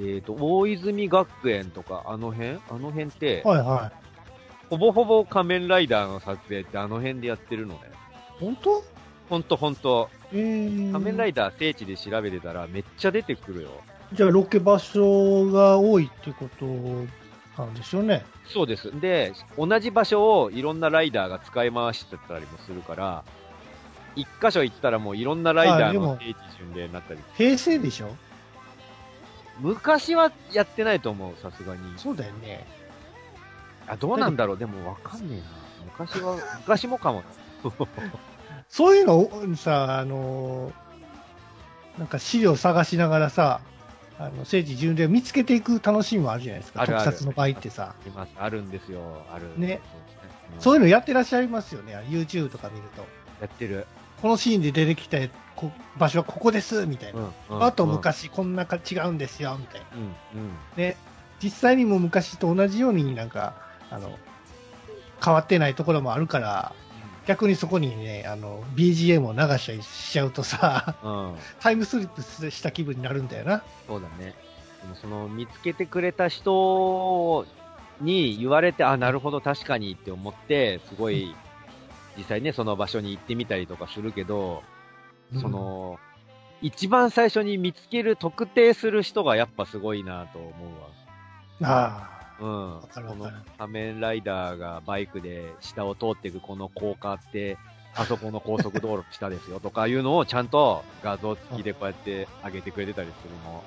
[0.00, 2.58] えっ、と、大泉学園とか、あの辺？
[2.70, 3.92] あの辺って、はいは
[4.72, 7.80] ほぼほぼ仮面ライダーの撮影ってあの辺でやってるのね。
[8.40, 8.42] い。
[8.42, 8.82] 本当？
[9.28, 10.08] ほんとほんと。
[10.32, 13.68] えー、仮面ライダー聖地で調べてたらめっちゃ出てくるよ。
[14.14, 16.64] じゃあロケ場所が多いってこと
[17.62, 18.24] なんでしょうね。
[18.48, 18.98] そうです。
[18.98, 23.24] で、同じ場所をいろんなライダーが使い回してたりもするから、
[24.16, 27.20] 一箇所行ったらもういろんなライダーの聖地巡礼になったり。
[27.36, 28.08] 平成でしょ？
[29.60, 31.82] 昔はやってないと思う、さすがに。
[31.98, 32.66] そうだよね。
[33.86, 34.58] あ、どうなんだろう？
[34.58, 35.44] でもわかんねえな。
[35.84, 37.24] 昔は、 昔もかも。
[38.68, 40.72] そういうのをさ、あのー
[41.98, 43.60] なんか資料探しながらさ、
[44.18, 47.94] あの聖地巡礼を見つけていく楽しみもあるじゃないですか、あるある特撮の場合ってさ。
[48.06, 48.32] います。
[48.38, 49.00] あるんですよ。
[49.30, 49.58] ある。
[49.58, 49.80] ね
[50.54, 53.06] うんそういうのやってらっしゃいますよね、YouTube とか見ると。
[53.40, 53.86] やってる。
[54.20, 55.16] このシーンで出てきた
[55.56, 57.20] こ場所はここです、みたいな。
[57.50, 57.64] うん。
[57.64, 59.86] あと、昔こんなか違うんですよ、みたいな。
[59.96, 60.02] うん。
[60.02, 60.12] うん。
[60.76, 60.96] ね、
[61.42, 63.54] 実際にも昔と同じようになんか、
[63.92, 64.18] あの、
[65.24, 66.74] 変わってないところもあるから、
[67.26, 71.32] 逆にそこにね、あの、BGM を流したりしちゃうとさ、うん。
[71.32, 71.38] うん。
[71.60, 73.62] タイムスリップした気分になるんだよな。
[73.86, 74.34] そうだね。
[74.82, 77.46] でもその、見つけてくれた人
[78.00, 81.34] に言われて、あ、なるほど、確かにって思って、すごい、
[82.16, 84.62] 実際ね、その場所に行ってみたりとかするけど、
[85.40, 86.00] その、
[86.60, 90.48] 一番最初に見つける、特定する人がやっぱすごいなと思
[91.60, 91.70] うわ。
[91.70, 92.11] あ
[92.42, 92.80] うん。
[93.06, 97.56] この仮面ライダーがバイクで下を通っていくこの高架って、
[97.94, 103.62] あそこの高速道路の下ですよとかいうのをちゃんと画像付きでこうやって上げてくれてたりするの。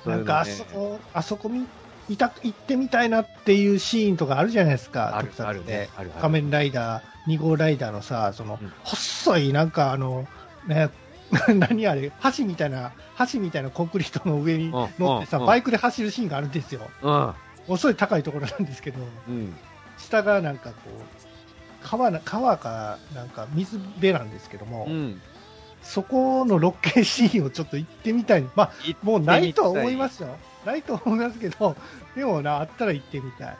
[0.00, 1.66] あ、そういうのねなんかあそこ、あそこ見、
[2.08, 5.88] いた、行ってみたいなっていうシーンとかあるじゃないですか、あるあるね。
[5.96, 6.20] あるある。
[6.22, 10.26] 仮面ライダー、2号ライダーのさ、その、うん細い、なんかあの、
[10.66, 10.90] ね、
[11.54, 12.92] 何あれ、橋みたいな、
[13.30, 16.80] 橋みたいなコンクリートの上に乗ってさ、うんうんバイクで走るシーンがあるんですよ。
[17.02, 17.34] うん。
[17.68, 19.54] 遅い高いところなんですけど、うん。
[19.98, 25.20] 下がなんかこう、川な、川か、なんか水辺なんですけども、うん。
[25.82, 28.44] そこのロケシーンをちょっと行ってみたい。
[28.56, 30.36] まあ、もうないとは思いますよ。
[30.64, 31.76] ないと思いますけど、
[32.16, 33.56] でもな、あったら行ってみたい。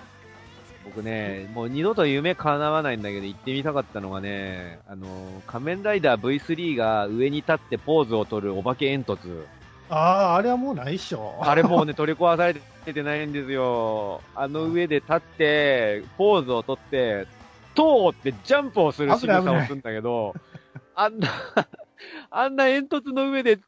[0.84, 5.06] 僕ね、もう二度と夢叶わないんだけど行ってみたかったのがね、あの、
[5.46, 9.44] 仮面ライダー V3 が上に立ってポーズを取るお化け煙突。
[9.90, 9.94] あ
[10.34, 11.36] あ、あれはもうないっしょ。
[11.40, 12.46] あれもうね、取り壊さ
[12.86, 14.20] れてないんですよ。
[14.34, 17.26] あの上で立って、ポーズを取って、
[17.74, 20.34] 通ってジャンプをする仕草をするんだけど、
[20.94, 21.28] あんな、
[22.30, 23.62] あんな煙突の上で通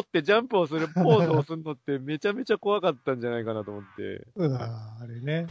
[0.00, 4.26] ってジャンプをするポーズをするのってめちゃめちゃ怖かったんじゃないかなと思って。
[4.36, 4.68] うわ
[5.00, 5.46] あれね。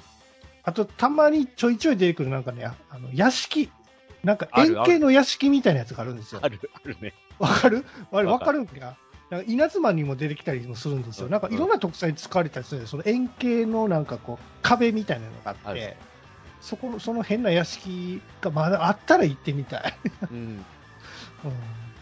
[0.63, 3.71] あと、たまにちょいちょい出てくるなんかね、あの、屋敷。
[4.23, 6.47] なんか円形の屋敷みたいなやつがあるんですよあ。
[6.49, 7.13] る、あるね。
[7.39, 7.83] わかる？
[8.11, 8.97] あれわわかるかるんか
[9.31, 11.27] なんか稲妻にも出てきたりもするんですよ。
[11.27, 13.01] うんなんかいろんな特産に使われたりするんですよ。
[13.01, 15.95] その円形のなんかこう壁みたいなのがあって、
[16.59, 19.93] そこの、その変な屋敷がまだあったら行ってみたい。
[20.31, 20.37] うん。
[20.37, 20.65] うん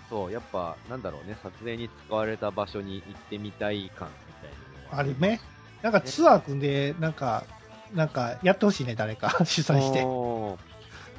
[0.09, 4.51] そう、やっぱ、なんだろうね、撮影に使われた場所に行ってみたい感みたい
[4.91, 5.39] なあれね。
[5.83, 7.45] なんかツアー組んで、なんか、
[7.93, 10.07] なんかやってほしいね、誰か 主催して。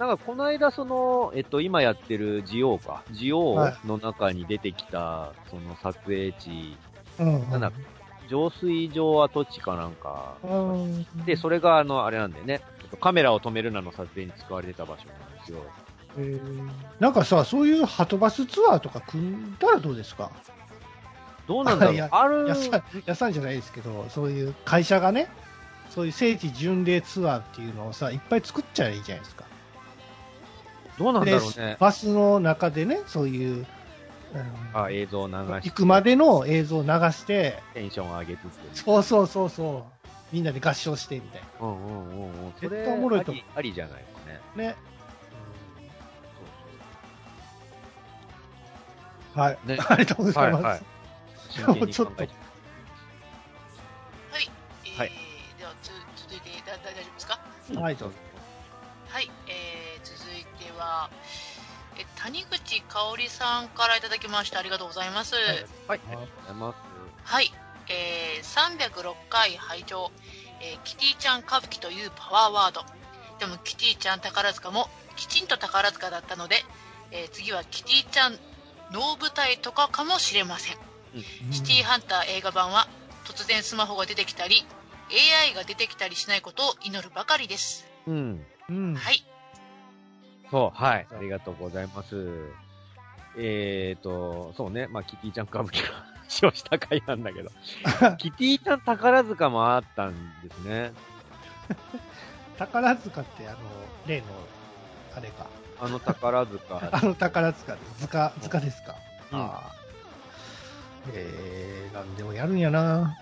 [0.00, 3.02] なんかこの間、その、えっと、今やってるジオウか。
[3.10, 6.74] ジオはいウの中に出てきた、その撮影地、
[7.18, 7.50] うん。
[7.50, 7.70] なんだ
[8.30, 10.36] 浄水場跡地かなんか。
[10.42, 12.62] うんで、それが、あの、あれなんだよね。
[12.82, 15.58] えっとカメラを止めるなの撮影に使われてた場所なんですよ。
[16.16, 20.30] えーなんかさ、そういうハトバスツアーとか組んだらどうですか？
[21.46, 25.28] どうなんだろいうやあるやさやさんじゃないですけど、そういう会社がね、
[25.90, 29.44] そういう聖地巡礼ツアーっていうのをさ、いっぱい作っちゃえばいいじゃないですか。
[30.98, 31.76] どうなんだでろうね。
[31.80, 33.66] バスの中でね、そういう、
[34.34, 35.68] うんあ、映像流して。
[35.70, 38.40] 行くまでの映像を流して、テンション上げつ
[38.74, 38.82] つ。
[38.84, 39.92] そうそうそうそう、
[40.32, 42.52] みんなで合唱してみたいうんうんうんうん。
[42.52, 44.40] そ絶れ対おもろいとありありじゃないかね。
[44.56, 44.62] な。
[44.64, 44.76] ね。
[49.34, 49.58] はい。
[49.64, 50.64] ねありがとうございます。
[50.64, 50.82] はいはい
[51.50, 52.22] 真剣にちょっと。
[52.22, 52.30] はい。
[54.84, 55.10] えーはい
[55.58, 55.90] ではつ、
[56.22, 57.40] 続いて、大丈夫ですか？
[57.80, 58.14] はい、どうぞ。
[60.90, 61.10] は
[61.96, 62.00] い。
[62.00, 64.58] え谷口香織さんからいただきました。
[64.58, 65.34] ありがとうございます。
[65.34, 65.44] はい、
[65.88, 66.76] ありがとうございます。
[67.24, 67.52] はい、
[67.88, 70.10] えー、306回拝聴、
[70.60, 72.82] えーキティちゃん歌舞伎というパワーワード
[73.38, 76.56] でもキティちゃん宝塚もきちんと宝塚だったので、
[77.10, 78.38] えー次はキティちゃん
[78.92, 80.76] 能舞台とかかもしれません
[81.52, 82.88] シティハンター映画版は
[83.24, 84.64] 突然スマホが出てきたり
[85.44, 88.44] AI が出てきたりしないことを祈るばかりですうん。
[88.68, 88.94] うん。
[88.94, 89.24] はい
[90.50, 91.06] そう、はい。
[91.10, 92.50] ありがとうございます。
[93.36, 97.50] えーと、そうね、まあ、キティちゃん歌舞伎の話をした回なんだけど、
[98.18, 100.92] キティちゃん宝塚もあったんですね。
[102.58, 103.58] 宝塚って、あの、
[104.06, 104.26] 例の、
[105.14, 105.48] あれか。
[105.80, 106.80] あの宝塚。
[106.92, 108.96] あの宝塚で、塚、塚ですか。
[109.32, 109.80] うんああ。
[111.14, 113.16] えー、なんでもやるんやな。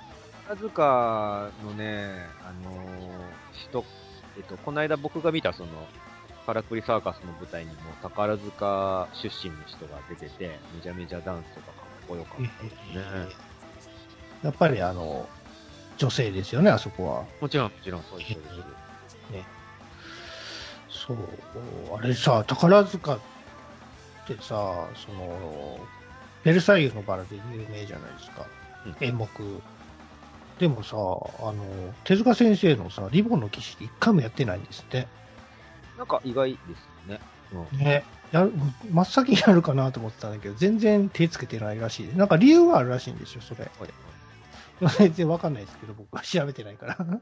[0.49, 3.09] 宝塚のね、あのー
[3.53, 3.85] 人、
[4.37, 5.69] えっと、この間僕が見たその、
[6.49, 13.35] カラクリサーカスの舞台にも宝塚出身の人が出てて、めちゃめちゃダンスとかかっこよかったですね。
[14.43, 15.29] やっぱりあの、
[15.99, 17.25] 女性ですよね、あそこは。
[17.43, 18.33] もちろん、もちろんそうです。
[18.33, 18.43] そう
[19.31, 23.19] ですそう、あれさ、宝塚っ
[24.27, 25.79] てさ、その、
[26.45, 28.47] ベルサイユのバラで有名じゃないですか。
[28.87, 29.29] うん演目。
[30.59, 35.18] でもさ、あの、手塚先生のさ、リボンの騎士って一回もやってないんですって。
[35.99, 37.21] なんか意外ですね。
[37.53, 37.79] うん。
[37.79, 38.05] ね。
[38.31, 38.53] やる、
[38.91, 42.17] 真っ先にやるかなと思ってたんだけど、全然手つけてないらしい。
[42.17, 43.65] なんか理由があるらしいんですよ、それ。
[43.65, 43.91] はい
[44.99, 46.95] 全然わかんないですけど、僕は 調べてないから。
[46.97, 47.15] だ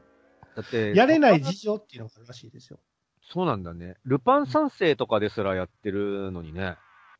[0.61, 2.79] って、やれない事情っていうのがあるらしいですよ。
[3.23, 3.95] そうなんだね。
[4.05, 6.77] ルパン三世とかですらやってるのにね。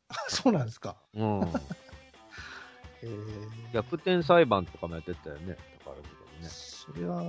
[0.28, 0.96] そうなんですか。
[1.14, 1.40] うん。
[3.02, 5.56] えー、逆転裁判とかもやってたよね。
[5.78, 6.48] 宝塚にね。
[6.48, 7.22] それは、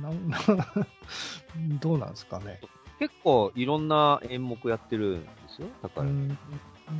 [0.00, 2.60] なんどうなんですかね。
[3.02, 5.66] 結構いろんな演目やってるんですよ。
[5.82, 6.12] 宝塚。
[6.12, 6.38] うん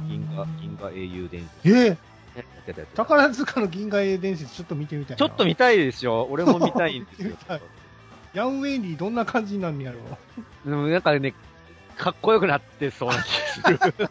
[0.09, 1.69] 銀河、銀河英雄伝説。
[1.69, 1.97] えー、ね、
[2.35, 3.05] やってたやってた。
[3.05, 5.19] 宝塚の銀河英伝説ちょっと見てみたいな。
[5.19, 6.27] ちょっと見たいですよ。
[6.29, 7.37] 俺も見たいんですよ
[8.35, 9.99] ヤンウェイリーどんな感じになるんやろ
[10.67, 10.69] う。
[10.69, 11.35] でもなんかね、
[11.97, 14.11] かっこよくなってそうな気がする。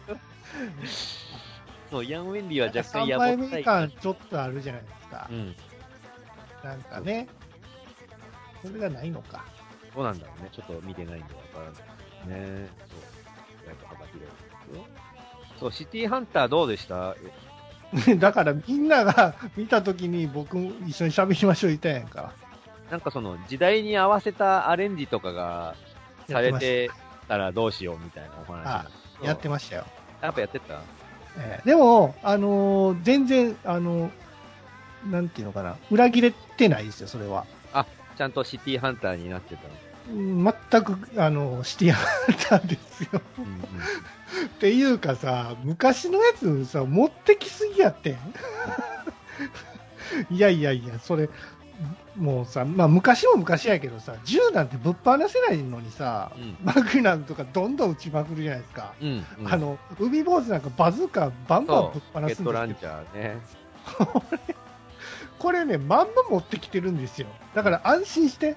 [1.90, 3.64] そう、ヤン・ウェンリーは若干3や倍目ぼったい。
[3.64, 5.34] 感ちょっとあるじゃないですかう。
[5.34, 5.54] ん。
[6.64, 7.28] なんかね。
[8.62, 9.44] それがないのか。
[9.94, 10.48] どうなんだろうね。
[10.52, 12.68] ちょっと見てないんでわからないですね。
[12.88, 13.68] そう。
[13.68, 14.26] やっぱ幅広いで
[14.72, 14.84] すよ。
[15.60, 17.14] そう、シティハンターどうでした？
[18.18, 22.32] だからみんなが 見たときに僕も一緒に喋りましょう言ったやんか。
[22.90, 25.74] なんかその時代に合わせたアレンジとかが
[26.28, 26.90] されて
[27.28, 29.84] たらどうしようみたいなお話なんですけどやってましたよ。
[30.20, 30.74] やっぱやってた？
[31.38, 37.44] ええでも、あのー全然、あのーなんていうのかな、裏切れてないですよ、それは。
[38.16, 39.62] ちゃんとシティハンターになってた
[40.08, 40.52] 全
[40.82, 43.22] く、あの、シティハンターですよ。
[43.38, 43.50] うんうん。
[43.50, 43.54] っ
[44.60, 48.18] ていうかさ、昔のやつさ、持ってきすぎやってん。
[50.30, 51.30] いやいやいや、それ、
[52.16, 58.92] もうさ、まあ昔も昔やけどさ、銃なんてぶっ放せないのにさ、うんマグナムとかどんどん撃ちまくるじゃないですか。
[59.00, 59.52] うん、うん。
[59.52, 63.36] あの、海坊主なんかバズーカバンバンぶっ放ロケットランすんですけどチャーね。
[65.42, 67.26] これね、まんま持ってきてるんですよ。
[67.52, 68.54] だから安心して。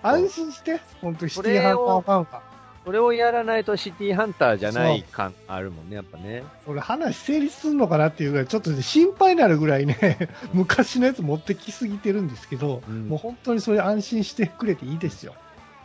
[0.00, 0.80] 安心して。
[1.00, 2.42] 本当にシティハンターファンは。
[2.84, 6.44] それをやらないとシティハンターじゃない感あるもんね、やっぱね。
[6.68, 15.34] 俺話成立するのかなっていうぐらい、ちょっとね心配になるぐらいね、 昔のやつ持ってきすぎてるんですけど、うんもう本当にそれ安心してくれていいですよ。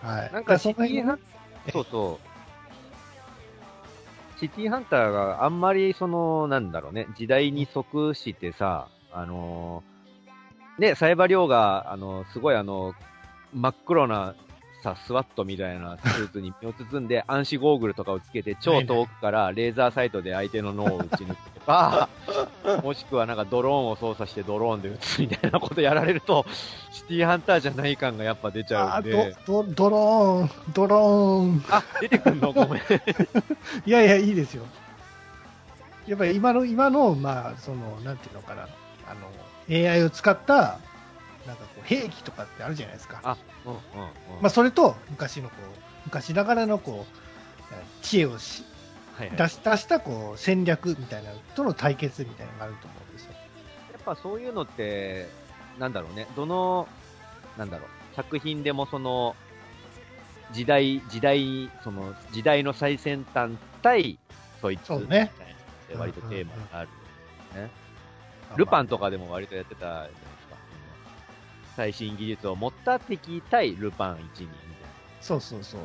[0.04, 0.32] はい。
[0.32, 1.20] なんかシティハン
[1.74, 2.30] そうそう。
[4.39, 12.95] シティハンターがあんまりその、なんだろうね、時代に即してさ、あのーね、サイバリョウが、あのすごいあの、
[13.53, 14.34] 真っ黒な
[14.82, 22.09] さ、スワットみたいなスーツに身を包んで、暗視ゴーグルとかをつけて、超遠くからレーザーサイトで相手の脳を撃ち抜くとか、
[22.84, 26.45] もしくはなんかドローンを操作してドローンで撃つみたいなことやられると、
[26.91, 29.36] シティハンターじゃない感がやっぱ出ちゃあうんで。
[29.45, 31.64] ど、ど、ドローン、ドローン。
[31.70, 32.51] あ、出てくんの？
[32.53, 32.82] ごめん。
[33.86, 34.64] いやいや、いいですよ。
[36.07, 38.68] やっぱり今の、今の、まあ、その、なんていうのかな、
[39.12, 39.30] あの、
[39.70, 40.80] AI を使った、
[41.45, 43.20] なんかこう、兵器とかってあるじゃないですか。
[43.24, 43.82] あ、うんうんうん。
[44.41, 47.22] まあ、それと、昔のこう、昔ながらのこう、
[48.01, 48.66] 知恵をし
[49.14, 53.34] はいはい、出し出したこう戦略みたいなのとの対決みたいなのがあると思うんですよ。
[53.93, 55.28] やっぱそういうのって、
[55.80, 56.88] なんだろうね、どの、
[57.57, 59.36] なんだろう、作品でもその、
[60.51, 64.18] 時代、時代、その、時代の最先端対、
[64.59, 66.89] そいつ、そうねみたいなのって割とテーマがある。
[68.58, 70.56] ルパンとかでも割とやってたじゃないですか。
[71.76, 74.47] 最新技術を持った敵対ルパン1、2みたい
[75.22, 75.82] そうそうそう。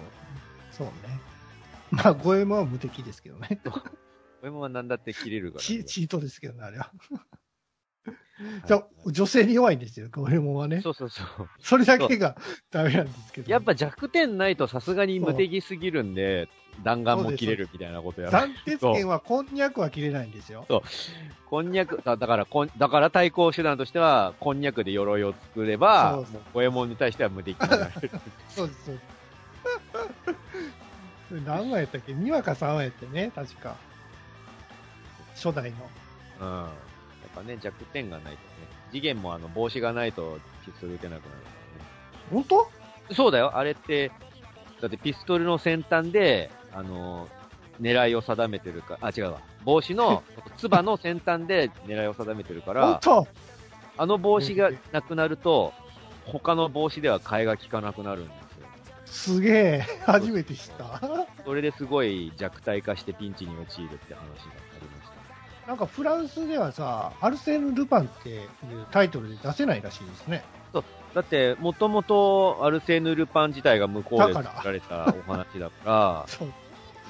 [0.72, 0.92] そうね。
[1.90, 3.60] まあ、五右衛門は無敵ですけどね。
[3.64, 3.80] こ
[4.42, 6.90] れもなんだって切れるから、チチートですけどね、あれは。
[7.10, 7.20] はい
[8.66, 10.82] じゃあ女性に弱いんですよ、五右衛門はね。
[10.82, 11.26] そうそうそう。
[11.58, 12.36] それだけが
[12.70, 13.50] ダメなんですけど。
[13.50, 16.48] やっぱ弱点ないとさすがに無敵すぎるんで、
[16.82, 18.36] 弾丸も切れるみたいなことやる。
[18.36, 20.66] 斬鉄剣はこんにゃくは切れないんですよ。
[21.46, 27.92] こんにゃく、だだからこん、だから対抗手段としては、こんにゃくで鎧を作れば、五右衛門に対しては無敵になる。
[28.48, 29.16] そうです、そうです。
[31.44, 33.76] 何話やったっけ ?2 話か3話やってね、確か。
[35.34, 35.76] 初代の。
[36.40, 36.48] うん。
[36.62, 36.68] やっ
[37.34, 38.36] ぱね、弱点がないとね。
[38.90, 41.90] 次元もあの、帽子がないとピストル撃てなくなるからね。
[42.32, 42.68] 本当？
[43.14, 44.10] そうだよ、あれって、
[44.80, 47.26] だってピストルの先端で、あの、
[47.80, 49.40] 狙いを定めてるか、あ、違うわ。
[49.64, 50.22] 帽子の、
[50.58, 53.26] つばの先端で狙いを定めてるか本ら、当
[53.98, 55.72] あの帽子がなくなると、
[56.26, 58.66] 他の帽子では替えが効かなくなるんですよ。
[59.06, 61.00] すげえ、初めて知った。
[61.44, 64.26] それですごい弱体化してピンチに陥るって話があ
[64.80, 65.10] りまし
[65.64, 65.68] た。
[65.68, 68.48] なんかフランスではさ、アルセーヌ・ルパンっていう
[68.90, 70.44] タイトルで出せないらしいですね。
[71.14, 76.52] だって、もともとアルセーヌ・ルパン自体が向こうで作られたお話だから、 そう。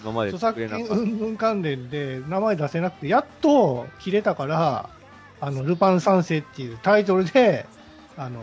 [0.03, 4.91] 今まで著作権云々関連で名前出せなくて、やっと切れたから、
[5.41, 7.67] あの、ルパン三世っていうタイトルで、
[8.17, 8.43] あの、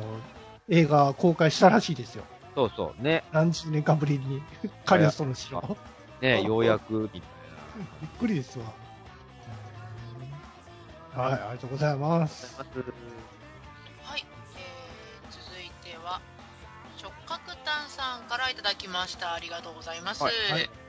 [0.69, 2.23] 映画公開したらしいですよ。
[2.55, 4.41] そうそう、ね、何十年かぶりに、
[4.85, 5.77] カリオストの城。
[6.21, 7.21] ね、ようやく、 びっ
[8.19, 8.65] くりですわ。
[11.15, 12.57] はい、ありがとうございます。
[12.57, 12.65] な。
[14.03, 14.25] はい、
[14.55, 16.19] えー、続いては
[17.01, 20.82] 直角炭さんからいただきましたありがとうございます、はいはい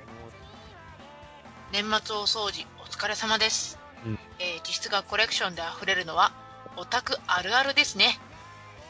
[1.74, 4.18] 年末大掃除お疲れ様です、うん。
[4.38, 6.30] えー実質がコレクションで溢れるのは
[6.76, 8.20] オタクあるあるですね。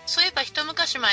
[0.04, 1.10] そういえば一昔前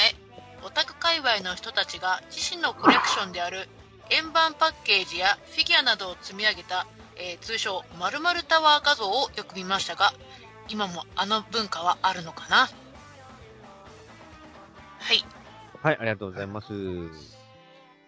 [0.66, 3.70] オタク界隈の人たちが自身のコレクションである
[4.10, 10.12] 円盤パッケージやフィギュアなどを積み上げた、えー通称〇〇タワー画像をよく見ましたが
[10.68, 12.68] 今もあの文化はあるのかな。
[15.00, 15.24] はい。
[15.82, 16.68] はい、ありがとうございます。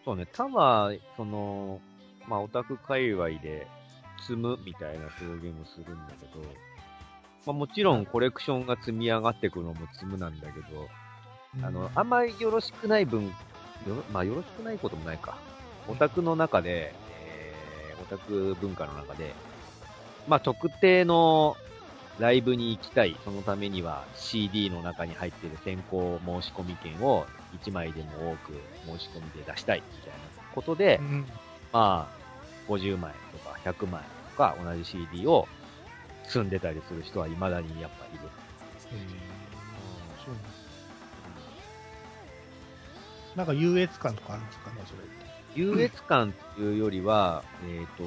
[0.04, 1.80] そうね、タワー、その、
[2.28, 3.68] まあ、オタク界隈で
[4.22, 6.42] 積むみたいな表現をするんだけど、
[7.46, 10.88] まあ、もちろんコレクションが積み上がってくるのも積むなんだけど、
[11.62, 13.32] あの、あんまりよろしくない分、よ
[13.88, 15.38] ろまあ、よろしくないこともないか。
[15.88, 19.36] オタクの中で、えー、オタク文化の中で、
[20.28, 21.58] まあ、特定の
[22.20, 23.18] ライブに行きたい。
[23.26, 27.26] そのためには CD の中に入っている先行申し込み券を
[27.62, 28.54] 1枚でも多く
[28.86, 30.18] 申し込みで出したいみたいな
[30.56, 31.26] ことで、うん
[31.74, 34.02] まあ、50枚とか100枚
[34.32, 35.48] とか同じ CD を
[36.26, 38.30] 積んでたりする人は未だにやっぱいる。
[38.92, 39.44] えー
[40.24, 40.64] そうなんです
[43.36, 45.24] なんか優越感とかあるんですかね、それって。
[45.56, 48.04] 優越感っていうよりは、えっ、と、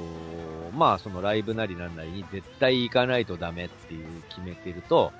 [0.76, 5.12] まあそのライブなりなんなりに絶対行かないとダメっていう決めてると、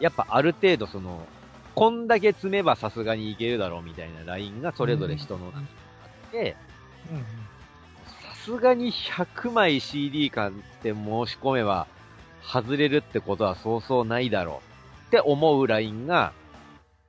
[0.00, 1.26] やっぱある程度その、
[1.74, 5.66] こんだけ積めばさすがにいけるだろうみたいなラインがそれぞれ人の中に
[6.02, 6.56] あって、
[7.10, 7.39] うんうんさ
[8.44, 11.86] すがに100枚 CD 買って申し込めば
[12.42, 15.08] 外れるってことはそうそうないだろう。
[15.08, 16.32] って思うラインが、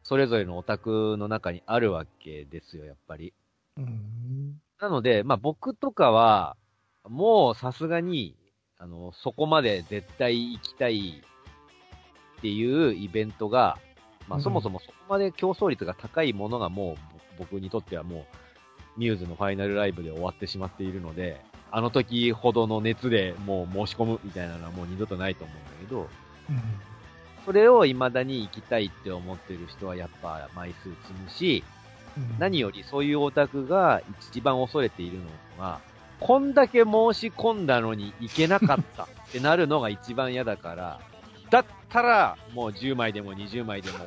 [0.03, 3.33] それぞれのオタクの中にあるわけですよ、やっぱり。
[3.77, 4.59] うん。
[4.79, 6.57] なので、まあ僕とかは、
[7.07, 8.35] もうさすがに、
[8.77, 11.23] あの、そこまで絶対行きたい
[12.39, 13.77] っていうイベントが、
[14.27, 14.41] まうん。
[14.41, 16.95] あそもそもそこまで競争率が高いものがもう
[17.37, 18.25] 僕にとってはもう、
[18.97, 26.01] ミューズのファイナルライブで終わってしまっているので、あの時ほどの熱でもう申し込むみたいなのはもう二度とないと思うんだけど、
[26.49, 26.61] うん
[27.43, 31.63] それを未だに行きたいって思ってる人はやっぱ枚数積むし、
[32.15, 35.23] うん何よりそういうオタクが一番恐れているの
[35.57, 35.79] が、
[36.19, 36.85] こんだけ申
[37.15, 40.99] し込んだのに行けなかったってなるのが一番嫌だから、
[41.49, 43.97] だったらもう10枚でも20枚でも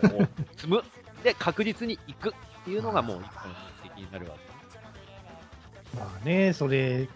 [0.57, 0.83] 積む。
[1.25, 2.33] で、確実に行くっ
[2.65, 4.54] ていうのがもう一個の目的になるわけ。
[5.97, 7.09] まあね、それ、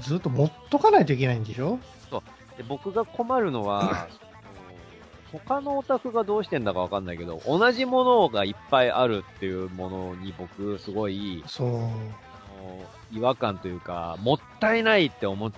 [0.00, 1.78] ずっと持っとかないといけないんでしょ？
[2.56, 4.08] で僕が困るのは、
[5.32, 11.80] 他のオタクがどうしてんだかわかんないけど、同じものがいっぱいあるっていうものに僕すごい、そう。
[13.16, 15.52] 違和感というか、もったいないって思っ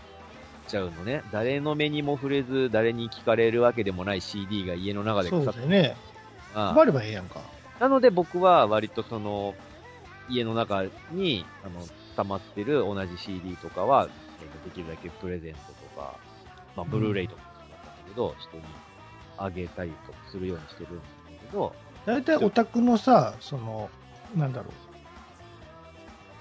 [0.69, 1.23] ちゃうのね。
[1.33, 5.97] 誰の目にも触れず、誰に聞かれるわけでもない CD が家の中でそう腐ってだよね。
[6.55, 7.41] あ配ればええやんか。
[7.81, 9.55] なので僕は割とその、
[10.29, 11.85] 家の中に、あの、
[12.17, 14.09] 溜まってる同じ CD とかは、
[14.41, 15.59] えーとできるだけプレゼント
[15.95, 16.17] とか、
[16.77, 18.63] まあ、ブルーレイとかもそうだったんだけど、人に
[19.39, 21.03] あげたりとかするようにしてるんだ
[21.41, 21.75] けど、
[22.07, 23.89] 大体オタクのさ、その、
[24.37, 24.73] なんだろう。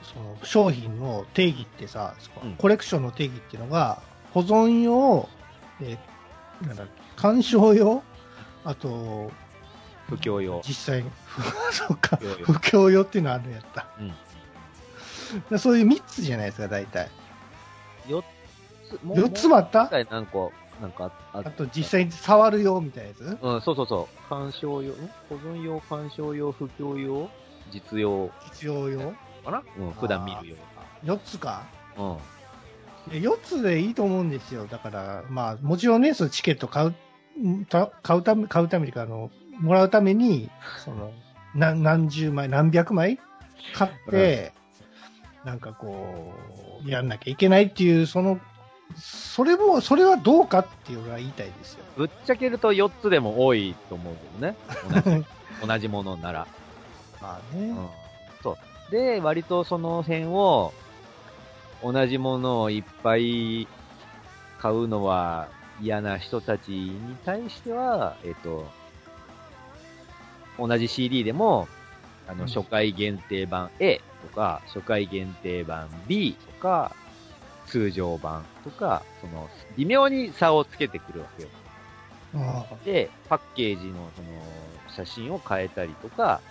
[0.04, 2.56] その商品の定義ってさ、うん。
[2.56, 4.02] コレクションの定義っていうのが、
[4.34, 5.28] 保存用、
[5.82, 8.04] えーなんだ鑑賞用、
[8.64, 9.32] あと、
[10.08, 10.62] 不況用。
[10.66, 11.12] 実際に、
[11.72, 13.04] そうか、不況用。
[13.04, 13.88] っていうのあるんやった。
[14.00, 14.08] うん。
[14.10, 14.14] で
[15.58, 17.10] そういう3つじゃないですか、大体。
[18.08, 18.24] 4
[18.90, 19.90] つ、もう4つもあった？
[20.10, 23.38] 何個、なんかああと実際に触るよみたいなやつ？
[23.42, 24.30] うん、そうそうそう。
[24.30, 24.96] 鑑賞用、ん？
[25.30, 27.30] 保存用、鑑賞用、不況用、
[27.72, 29.14] 実用必要用？
[29.44, 29.64] かな？
[29.78, 30.56] うん、普段見るよ
[31.04, 31.64] ?4 つか？
[31.98, 32.06] うな。
[32.06, 32.18] うん。
[33.12, 34.66] 4つでいいと思うんですよ。
[34.68, 36.96] だから、まあ、もちろんね、そのチケット買う、
[38.02, 39.30] 買うため、買うためにか、あの、
[39.60, 40.50] もらうために、
[40.86, 41.12] その、
[41.54, 43.20] な何十枚、何百枚
[43.74, 44.54] 買って、
[45.44, 46.34] なんかこ
[46.86, 48.40] う、やんなきゃいけないっていう、その、
[48.98, 51.84] それも、それはどうかっていうのは言いたいですよ。
[51.98, 54.56] ぶっちゃけると4つでも多いと思うけどね。
[55.04, 55.26] 同じ
[55.68, 56.48] 同じものなら。
[57.22, 57.70] まあね。
[57.70, 57.88] うん。
[58.42, 58.92] そう。
[58.92, 60.74] で、割とその辺を、
[61.84, 63.68] 同じものをいっぱい
[64.60, 65.50] 買うのは
[65.82, 68.66] 嫌な人たちに対しては、えっ、と、
[70.58, 71.68] 同じ CD でも、
[72.28, 76.96] あの、うん初回限定版 A とか、初回限定版 B とか、
[77.68, 81.50] 通常版とか、その、微妙に差をつけてくるわけよ。
[82.36, 84.28] あで、パッケージのその
[84.96, 86.42] 写真を変えたりとか、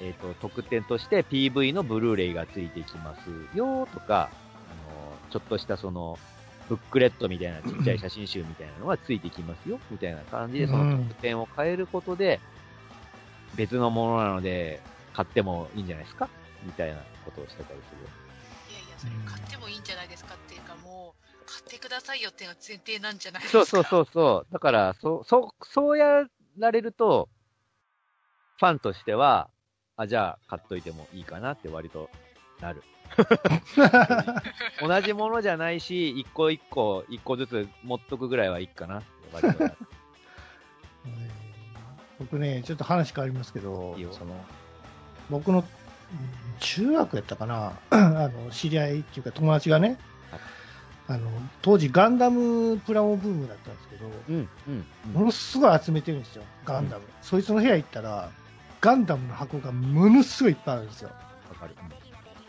[0.00, 6.18] えっ、と、特典として PV のブルーレイがついてきますよとか、あの、ちょっとしたその、
[6.68, 12.40] ブックレットみたいなちっちゃい写真集みたいなのがついてきますよみたいな感じで、その特典を変えることで、
[13.56, 14.80] 別のものなので、
[15.12, 16.28] 買ってもいいんじゃないですか？
[16.62, 18.08] みたいなことをしてたりする。
[18.70, 23.64] いやいや、それ買ってもいいんじゃないですかっていうか、もう、買ってくださいよっていうのが前提なんじゃないですか。
[23.66, 24.52] そうそうそうそう。
[24.52, 26.24] だから、そう、そう、そうや
[26.58, 27.28] られると、
[28.58, 29.50] ファンとしては、
[29.96, 32.08] あ、じゃあ買っといてもいいかなって割と
[32.60, 32.82] なる。
[34.80, 39.76] 同じものじゃないし、一個一個、一個ずつ持っとくぐらいはいいかなって割となる。
[41.04, 41.30] う ん
[42.20, 44.34] 僕ね、ちょっと話変わりますけどいいよ、その、
[45.28, 45.81] 僕の、うん
[46.60, 49.98] 中学やったかな、 あの、知り合いっていうか友達がね、
[51.08, 57.04] あの、当時ガンダムプラモブームだったんですけど、うん、うん、ものすごい集めてるんですよ、ガンダム。
[57.20, 58.30] そいつの部屋行ったら、
[58.80, 61.10] ガンダムの箱がものすごいいっぱいあるんですよ。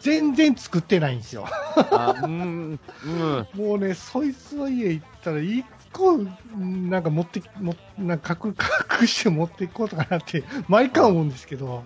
[0.04, 1.46] 全然作ってないんですよ。
[1.48, 3.48] あ、うん、うん。
[3.54, 8.54] もうね、そいつの家行ったら、一個、うんなんか持ってき、もなんか隠
[9.02, 11.86] 隠して持っていこうとかなって、毎回思うんですけど、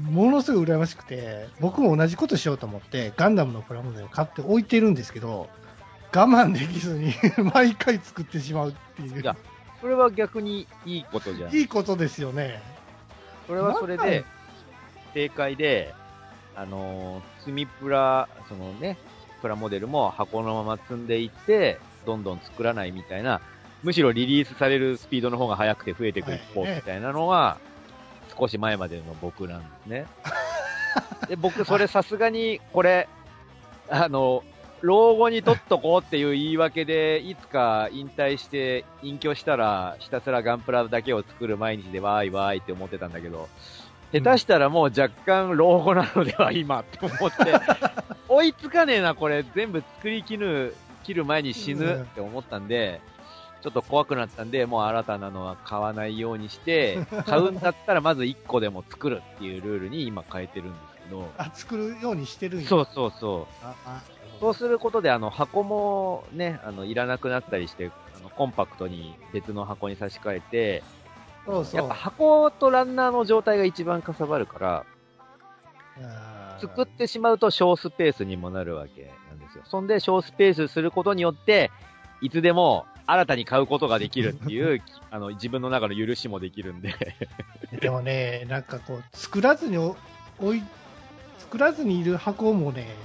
[0.00, 5.48] ものすごい羨ましくて、僕も同じことしようと思って、ガンダムのプラモデルを買って置いてるんですけど、
[6.14, 7.14] 我慢できずに
[7.54, 9.20] 毎回作ってしまうっていう。
[9.20, 9.36] いや
[9.80, 11.54] それは逆にいいことじゃん。
[11.54, 12.62] いいことですよね。
[13.46, 14.24] それはそれで、
[15.14, 15.94] 正解で、
[16.54, 18.96] あのー、積みプラ、そのね、
[19.42, 23.40] プラモデルも箱のまま積んでいって、どんどん作らないみたいな、
[23.82, 27.58] むしろリリースされるスピードの方が速くて増えていく一方はいみたいなのは、
[28.38, 30.06] 少し前までの僕なんですね。
[31.28, 33.08] で、僕それさすがに、これ、
[33.88, 34.42] あの、
[34.82, 43.48] 老後に取っとこうっていう言い訳で、いつか引退して隠居したら、ひたすらガンプラだけを作る毎日でわーいわーいって思ってたんだけど、
[44.12, 47.54] 下手したらもう若干老後なのでは今って思って、
[48.28, 53.00] 追いつかねえな、これ全部作り切る、切る前に死ぬって思ったんで、
[53.62, 62.68] ちょっと怖くなったんで、もう新たなのは買わないようにして、 買うんだったらまず1個でも作るっていうルールに今変えてるんですけど、あ、作るようにしてるんや。
[62.68, 63.66] そうそうそう。
[64.40, 70.82] そうすることで、あの、箱もね、あの、いらなくなったりして、あの、コンパクトに別の箱に差し替えて、
[71.46, 71.80] そうそう。
[71.80, 74.84] やっぱ箱とランナーの状態が一番かさばるから、
[76.60, 79.64] 作ってしまうと小スペースにもなるわけなんですよ。
[79.66, 81.70] そんで小スペースすることによって、
[82.20, 86.94] いつでも新たに買うことができるっていう、 あの、自分の中の許しもできるんで。
[87.80, 89.96] でもね、なんかこう、作らずにお
[90.40, 90.62] 置い、
[91.38, 92.96] 作らずにいる箱もね、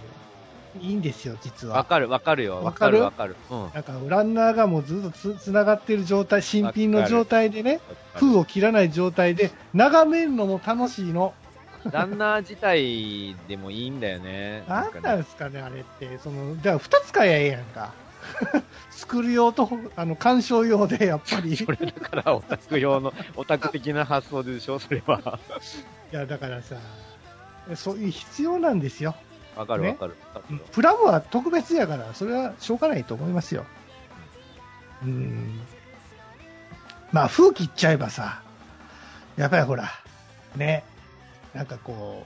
[0.79, 1.77] いいんですよ、実は。
[1.77, 2.63] わかる、わかるよ。
[2.63, 2.97] わかる？
[2.97, 3.35] る、わかる。
[3.49, 3.71] うん。
[3.73, 7.81] なんか、ランナーがもうずっとつつながってる状態、新品の状態でね、
[8.15, 11.33] 封を切らない状態で、眺めるのも楽しいの。
[11.91, 14.63] ランナー自体でもいいんだよね。
[14.69, 16.17] なんなんですかね、あれって。
[16.19, 17.93] その、だから二つ買えばええやんか。
[18.91, 21.53] 作る用と、あの、鑑賞用で、やっぱり。
[21.53, 25.39] いそれだからオタク用の、オタク的な発想でしょ、それは。
[26.11, 26.75] や、だからさ、
[27.75, 29.15] そういう必要なんですよ。
[29.55, 30.17] わかるねわかる。
[30.33, 33.65] わかるよプラモは特別やから、それはしょうがないと思いますよ。
[35.03, 35.61] うん。
[37.11, 38.41] まあ、封切っちゃえばさ、
[39.35, 39.89] やっぱりほら、
[40.55, 40.83] ね、
[41.53, 42.25] なんかこ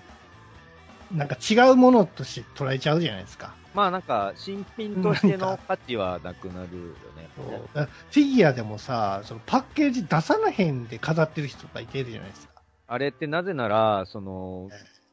[1.14, 3.54] う、なんか違うものとして捉えちゃうじゃないですか。
[3.76, 7.30] まあなんか、新品としての価値はなくなるよね。
[7.36, 12.54] フィギュアでもさ、そのパッケージ出さなへんで飾ってる人がいてるじゃないですか。
[12.88, 14.70] あれってなぜなら、その、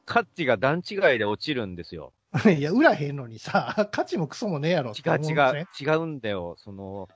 [0.06, 2.12] 価値が段違いで落ちるんですよ。
[2.56, 5.32] いや、売らへんのにさ、 価値もクソもねえやろ違う違
[5.62, 6.54] う、違うんだよ。
[6.58, 7.08] その、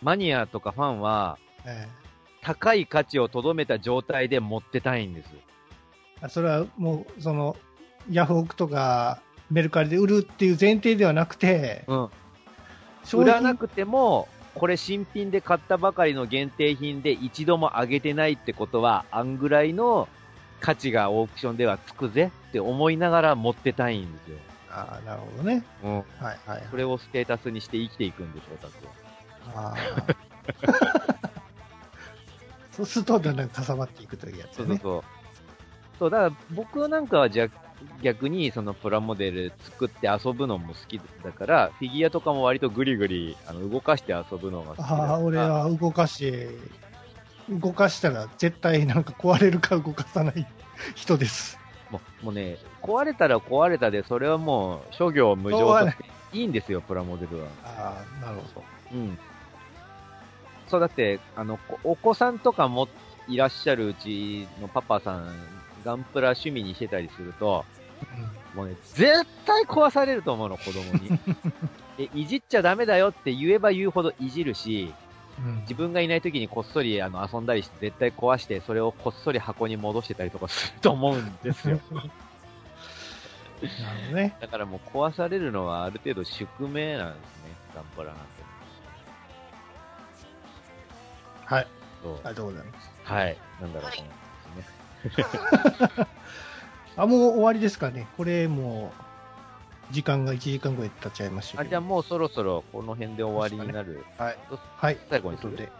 [0.00, 1.88] マニアとかファンは、ええ、
[2.40, 5.30] 高い価値をとどめた状態で持ってたいんです。
[6.30, 7.56] それはもう、その、
[8.10, 9.22] ヤフオクとか
[9.54, 12.10] メルカリで売るっていう前提ではなくて、うん。
[13.12, 14.26] 売らなくても、
[14.56, 20.08] これ新品で買ったばかりの限定品で一度も上げてないってことは、あんぐらいの
[20.60, 24.38] 価値がオークションではつくぜって思いながら持ってたいんですよ。
[24.70, 25.64] ああ、なるほどね。
[25.84, 25.94] うん。
[25.94, 26.04] はい
[26.46, 28.72] はい、それをステータスにして生きていくんでしょう、たく
[29.54, 29.76] ああ。
[32.72, 35.02] そうするとだんだんかさばっていくというやつ、ね、そうそうそう。
[36.00, 37.48] そう、だから僕なんかはじゃ
[38.02, 46.58] 逆にそのプラモデル作って遊ぶのも好きだから、フィギュアとかも割とグリグリあの動かして遊ぶのが好きだああ、俺は動かして、
[47.48, 50.46] 動かしたら絶対なんか壊れるか動かさない
[50.94, 51.58] 人です。
[51.90, 55.88] もうもうね、壊れたら壊れたで、それはもう諸行無常と
[56.32, 57.48] いいんですよ、プラモデルは。
[57.64, 58.64] ああ、なるほど。
[58.92, 59.18] うん。
[60.68, 62.88] そう、だって、あの、お子さんとかも
[63.28, 65.34] いらっしゃるうちのパパさん、
[65.84, 67.73] ガンプラ趣味にしてたりすると、うん、
[68.54, 71.18] もうね、絶対壊されると思うの、子供に。
[71.98, 74.94] え、いじっちゃダメだよって言えば言うほどいじるし、
[75.38, 81.80] うん、自分がいない時にこっそりあの遊んだりして絶対壊して、それをこっそり箱に戻してたりとかすると思うんですよ。
[81.94, 82.10] なる
[84.06, 84.36] ほどね。
[84.40, 88.22] だからもう壊されるのはある程度宿命なんですね、ガンプラなんて。
[91.46, 91.62] はい。
[91.62, 91.66] あ
[92.06, 92.90] りがとうございます。
[93.04, 93.36] はい。
[93.60, 94.04] なんだろう、は い
[96.96, 98.06] あ、もう終わりですかね。
[98.16, 98.92] これも
[99.90, 104.04] う、時間が1時間ぐらい経っちゃいましたあ、じゃあもうそろそろこの辺で終わりになる。
[104.18, 104.36] はい。
[104.76, 104.98] はい。
[105.10, 105.70] 最後にするで。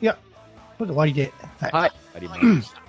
[0.00, 0.18] いや、
[0.78, 1.32] これで終わりで。
[1.58, 1.72] はい。
[1.72, 2.82] はい、ありました。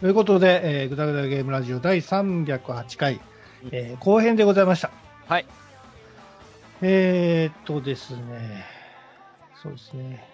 [0.00, 3.20] ということで、えー、ぐだぐだゲームラジオ第308回、
[3.70, 4.90] えー、後編でございました。
[5.28, 5.46] はい。
[6.82, 8.64] えー、っとですね、
[9.62, 10.26] そうですね。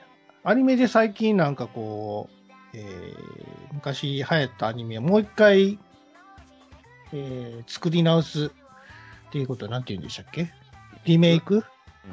[0.44, 5.80] アニメで最近なんかこう、えー、昔流行ったアニメをもう一回、
[7.12, 8.50] えー、作り直すっ
[9.30, 10.52] ていうことは何て言うんでしたっけ？
[11.04, 11.64] リメイク、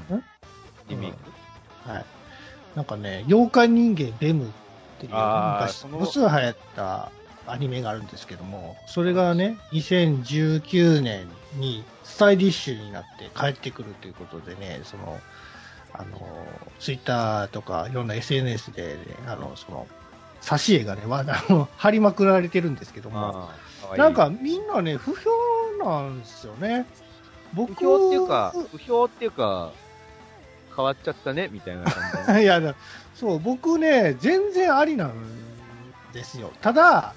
[0.09, 0.23] うん、
[0.87, 1.17] リメイク、
[1.87, 2.05] うん、はい。
[2.75, 4.49] なんかね、妖怪人間レムっ
[4.99, 7.11] ていう昔、ものすごい流行った
[7.45, 15.19] アニメがあるんですけども、それがね、2019年にスタイリッシュになって帰ってくるということでね、その、
[15.93, 16.47] あの、
[16.79, 19.87] ツイッターとかいろんな SNS で、ね、あの、その、
[20.41, 23.49] 挿絵がね、まあ、あの、貼りまくられてるんですけども、
[23.97, 25.29] なんかみんなね、不評
[25.83, 26.85] なんですよね。
[27.53, 29.71] 僕不評っていうか、不評っていうか、
[30.75, 32.41] 変わっちゃったね、みたいな感じ。
[32.43, 32.75] いや、
[33.15, 35.13] そう、僕ね、全然ありなん
[36.13, 36.51] ですよ。
[36.61, 37.13] ただ、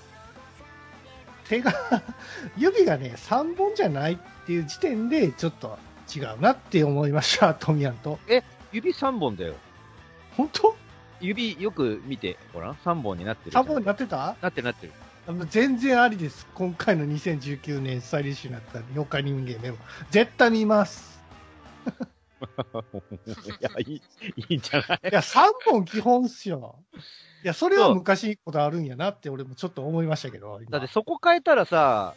[1.48, 1.72] 手が
[2.56, 5.78] 指がね、3本じゃないっていう時点で、ちょっと
[6.14, 8.18] 違うなって思いました、 トミヤンと。
[8.28, 9.54] え、指3本だよ。
[10.36, 10.76] 本当？
[11.18, 12.72] 指よく見てごらん。
[12.84, 13.56] 3本になってる。
[13.56, 14.36] 3本になってた？
[14.42, 14.92] なってるなってる。
[15.50, 16.46] 全然ありです。
[16.54, 19.78] 今回の2019年スタイリッシュになった妖怪人間でも。
[20.10, 21.22] 絶対見ます。
[23.26, 24.02] いや、いい、
[24.48, 26.78] いいんじゃないいや、3本基本っすよ。
[27.42, 30.60] いや、それは昔ことあるんやなって俺もちょっと思いましたけど。
[30.70, 32.14] だってそこ変えたらさ、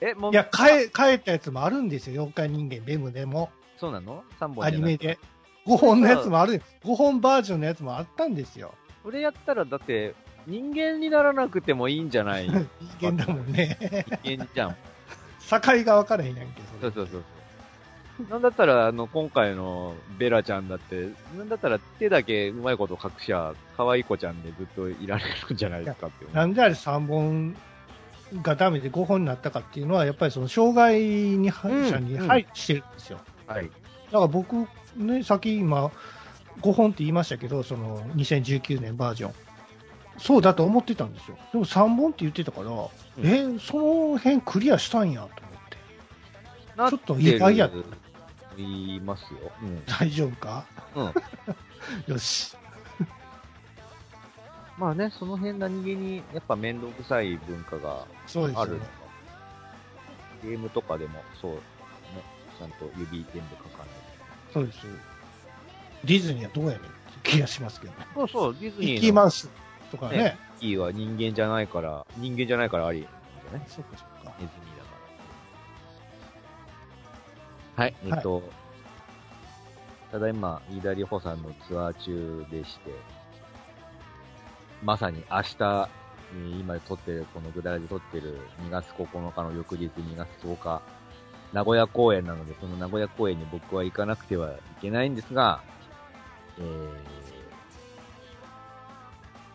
[0.00, 0.32] え、もう。
[0.32, 2.22] いや、変え、変えたやつもあるんですよ。
[2.22, 3.50] 妖怪人間ベムでも。
[3.78, 5.18] そうなの ?3 本アニメで。
[5.66, 8.74] 5本のやつもある、5本バージョンのやつもあったんですよ。
[9.02, 10.14] それやったら、だって、
[10.46, 12.48] 人間にならなくてもいいんじゃない？
[12.48, 12.66] 人
[13.00, 13.78] 間だもんね。
[14.22, 14.76] 人間じゃん。
[15.48, 17.22] 境が分からへんやんけ、そそうそうそう。
[18.30, 27.56] なんだったら、あの、今回のベラちゃんだって、なんだったら手だけうまいこと隠しゃ、可愛い子ちゃんでずっといられるんじゃないですかってなんであれ3本
[28.42, 33.18] がダメで5本になったかっていうのは、やっぱりその障害に、者に配慮してるんですよ。
[33.46, 33.64] はい。
[33.64, 34.66] だから僕、
[34.96, 35.90] ね、さっき今、
[36.60, 39.34] 5本って言いましたけど、その2019年バージョン。
[40.18, 41.36] そうだと思ってたんですよ。
[41.52, 42.88] でも3本って言ってたから、うん、
[43.26, 46.90] え、その辺クリアしたんやと思って。
[46.90, 47.70] ちょっと意外や
[48.56, 49.50] 言いますよ。
[49.62, 50.64] うん、大丈夫か？
[50.94, 51.14] うん。
[52.06, 52.56] よし。
[54.78, 58.06] まあね、その辺何気にやっぱ面倒くさい文化が
[58.56, 58.86] ある、ね、
[60.42, 61.60] ゲームとかでもそうね、
[62.58, 63.88] ちゃんと指全部かかんない。
[64.52, 64.78] そうです。
[66.04, 66.88] ディズニーはどうやねんって
[67.30, 68.06] 気がしますけどね。
[68.14, 68.92] そうそう、ディズニー。
[68.92, 69.48] ミッキーマウス
[69.90, 70.16] とかね。
[70.16, 74.34] ミッキーは人間じゃないから、人間じゃないからありじゃないそうかそうか。
[74.38, 74.90] ディズニーだか
[77.82, 78.42] はい、えっと、
[80.10, 82.90] ただいま、飯田里穂さんのツアー中でして、
[84.82, 85.88] まさに明日、
[86.36, 90.82] えー今撮ってる、このぐだらで撮ってる2月9日の翌日2月10日、
[91.52, 95.62] 名古屋公演なので、その名古屋公演に僕は行かなくてはいけないんですが、
[96.58, 97.23] えー、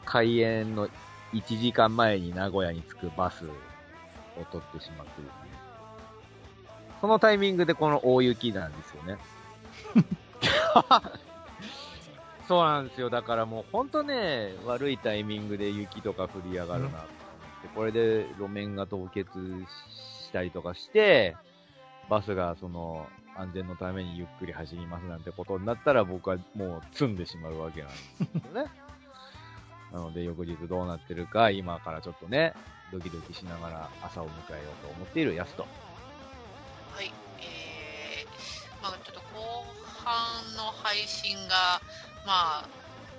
[0.09, 0.89] 開演の
[1.33, 3.49] 1時間前に名古屋に着くバスを
[4.51, 5.33] 取ってしまってですね。
[6.99, 9.19] そのタイミングでこの大雪なんですよね。
[12.47, 13.11] そうなんですよ。
[13.11, 16.97] だからもう本当ね、悪いタイミングで雪とか降りやがるなって、
[17.75, 19.29] これで路面が凍結
[20.25, 21.35] したりとかして、
[22.09, 23.05] バスがその
[23.37, 28.21] 安全のためにゆっくり走りますなんてことになったら僕はもう積んでしまうわけなんです
[28.55, 28.71] よね。
[29.91, 32.53] なので翌日どうなってるか今からちょっとね、
[32.91, 35.63] ドキドキしながら朝を迎えようと思っているやすと。
[36.93, 37.11] はい。
[37.39, 39.65] えー、まあちょっと後
[40.03, 41.81] 半の配信が、
[42.25, 42.67] まあ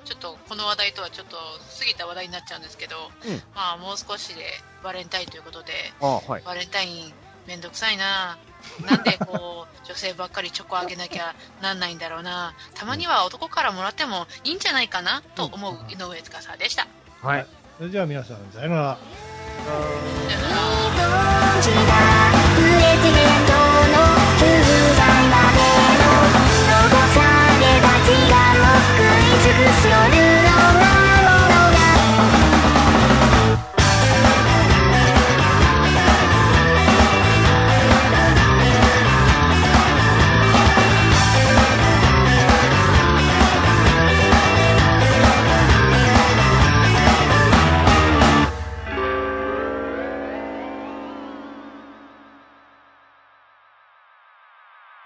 [0.05, 4.45] ちょっとこの話題とはちょっと過ぎた話題になっちゃうんですけど、うんまあもう少しで
[4.83, 6.43] バレンタインということで、あはい。
[6.43, 7.13] バレンタイン
[7.47, 8.39] めんどくさいな。
[8.87, 12.55] なんでこう、女性ばっかりチョコあげなきゃなんないんだろうな。
[12.75, 16.87] たまには男からもらってもいいんじゃないかなと思う井上司でした。
[17.23, 17.47] はい。
[17.79, 18.99] それでは皆さん、さよなら。
[20.29, 20.61] さよなら。
[29.43, 30.30] 尽くしよ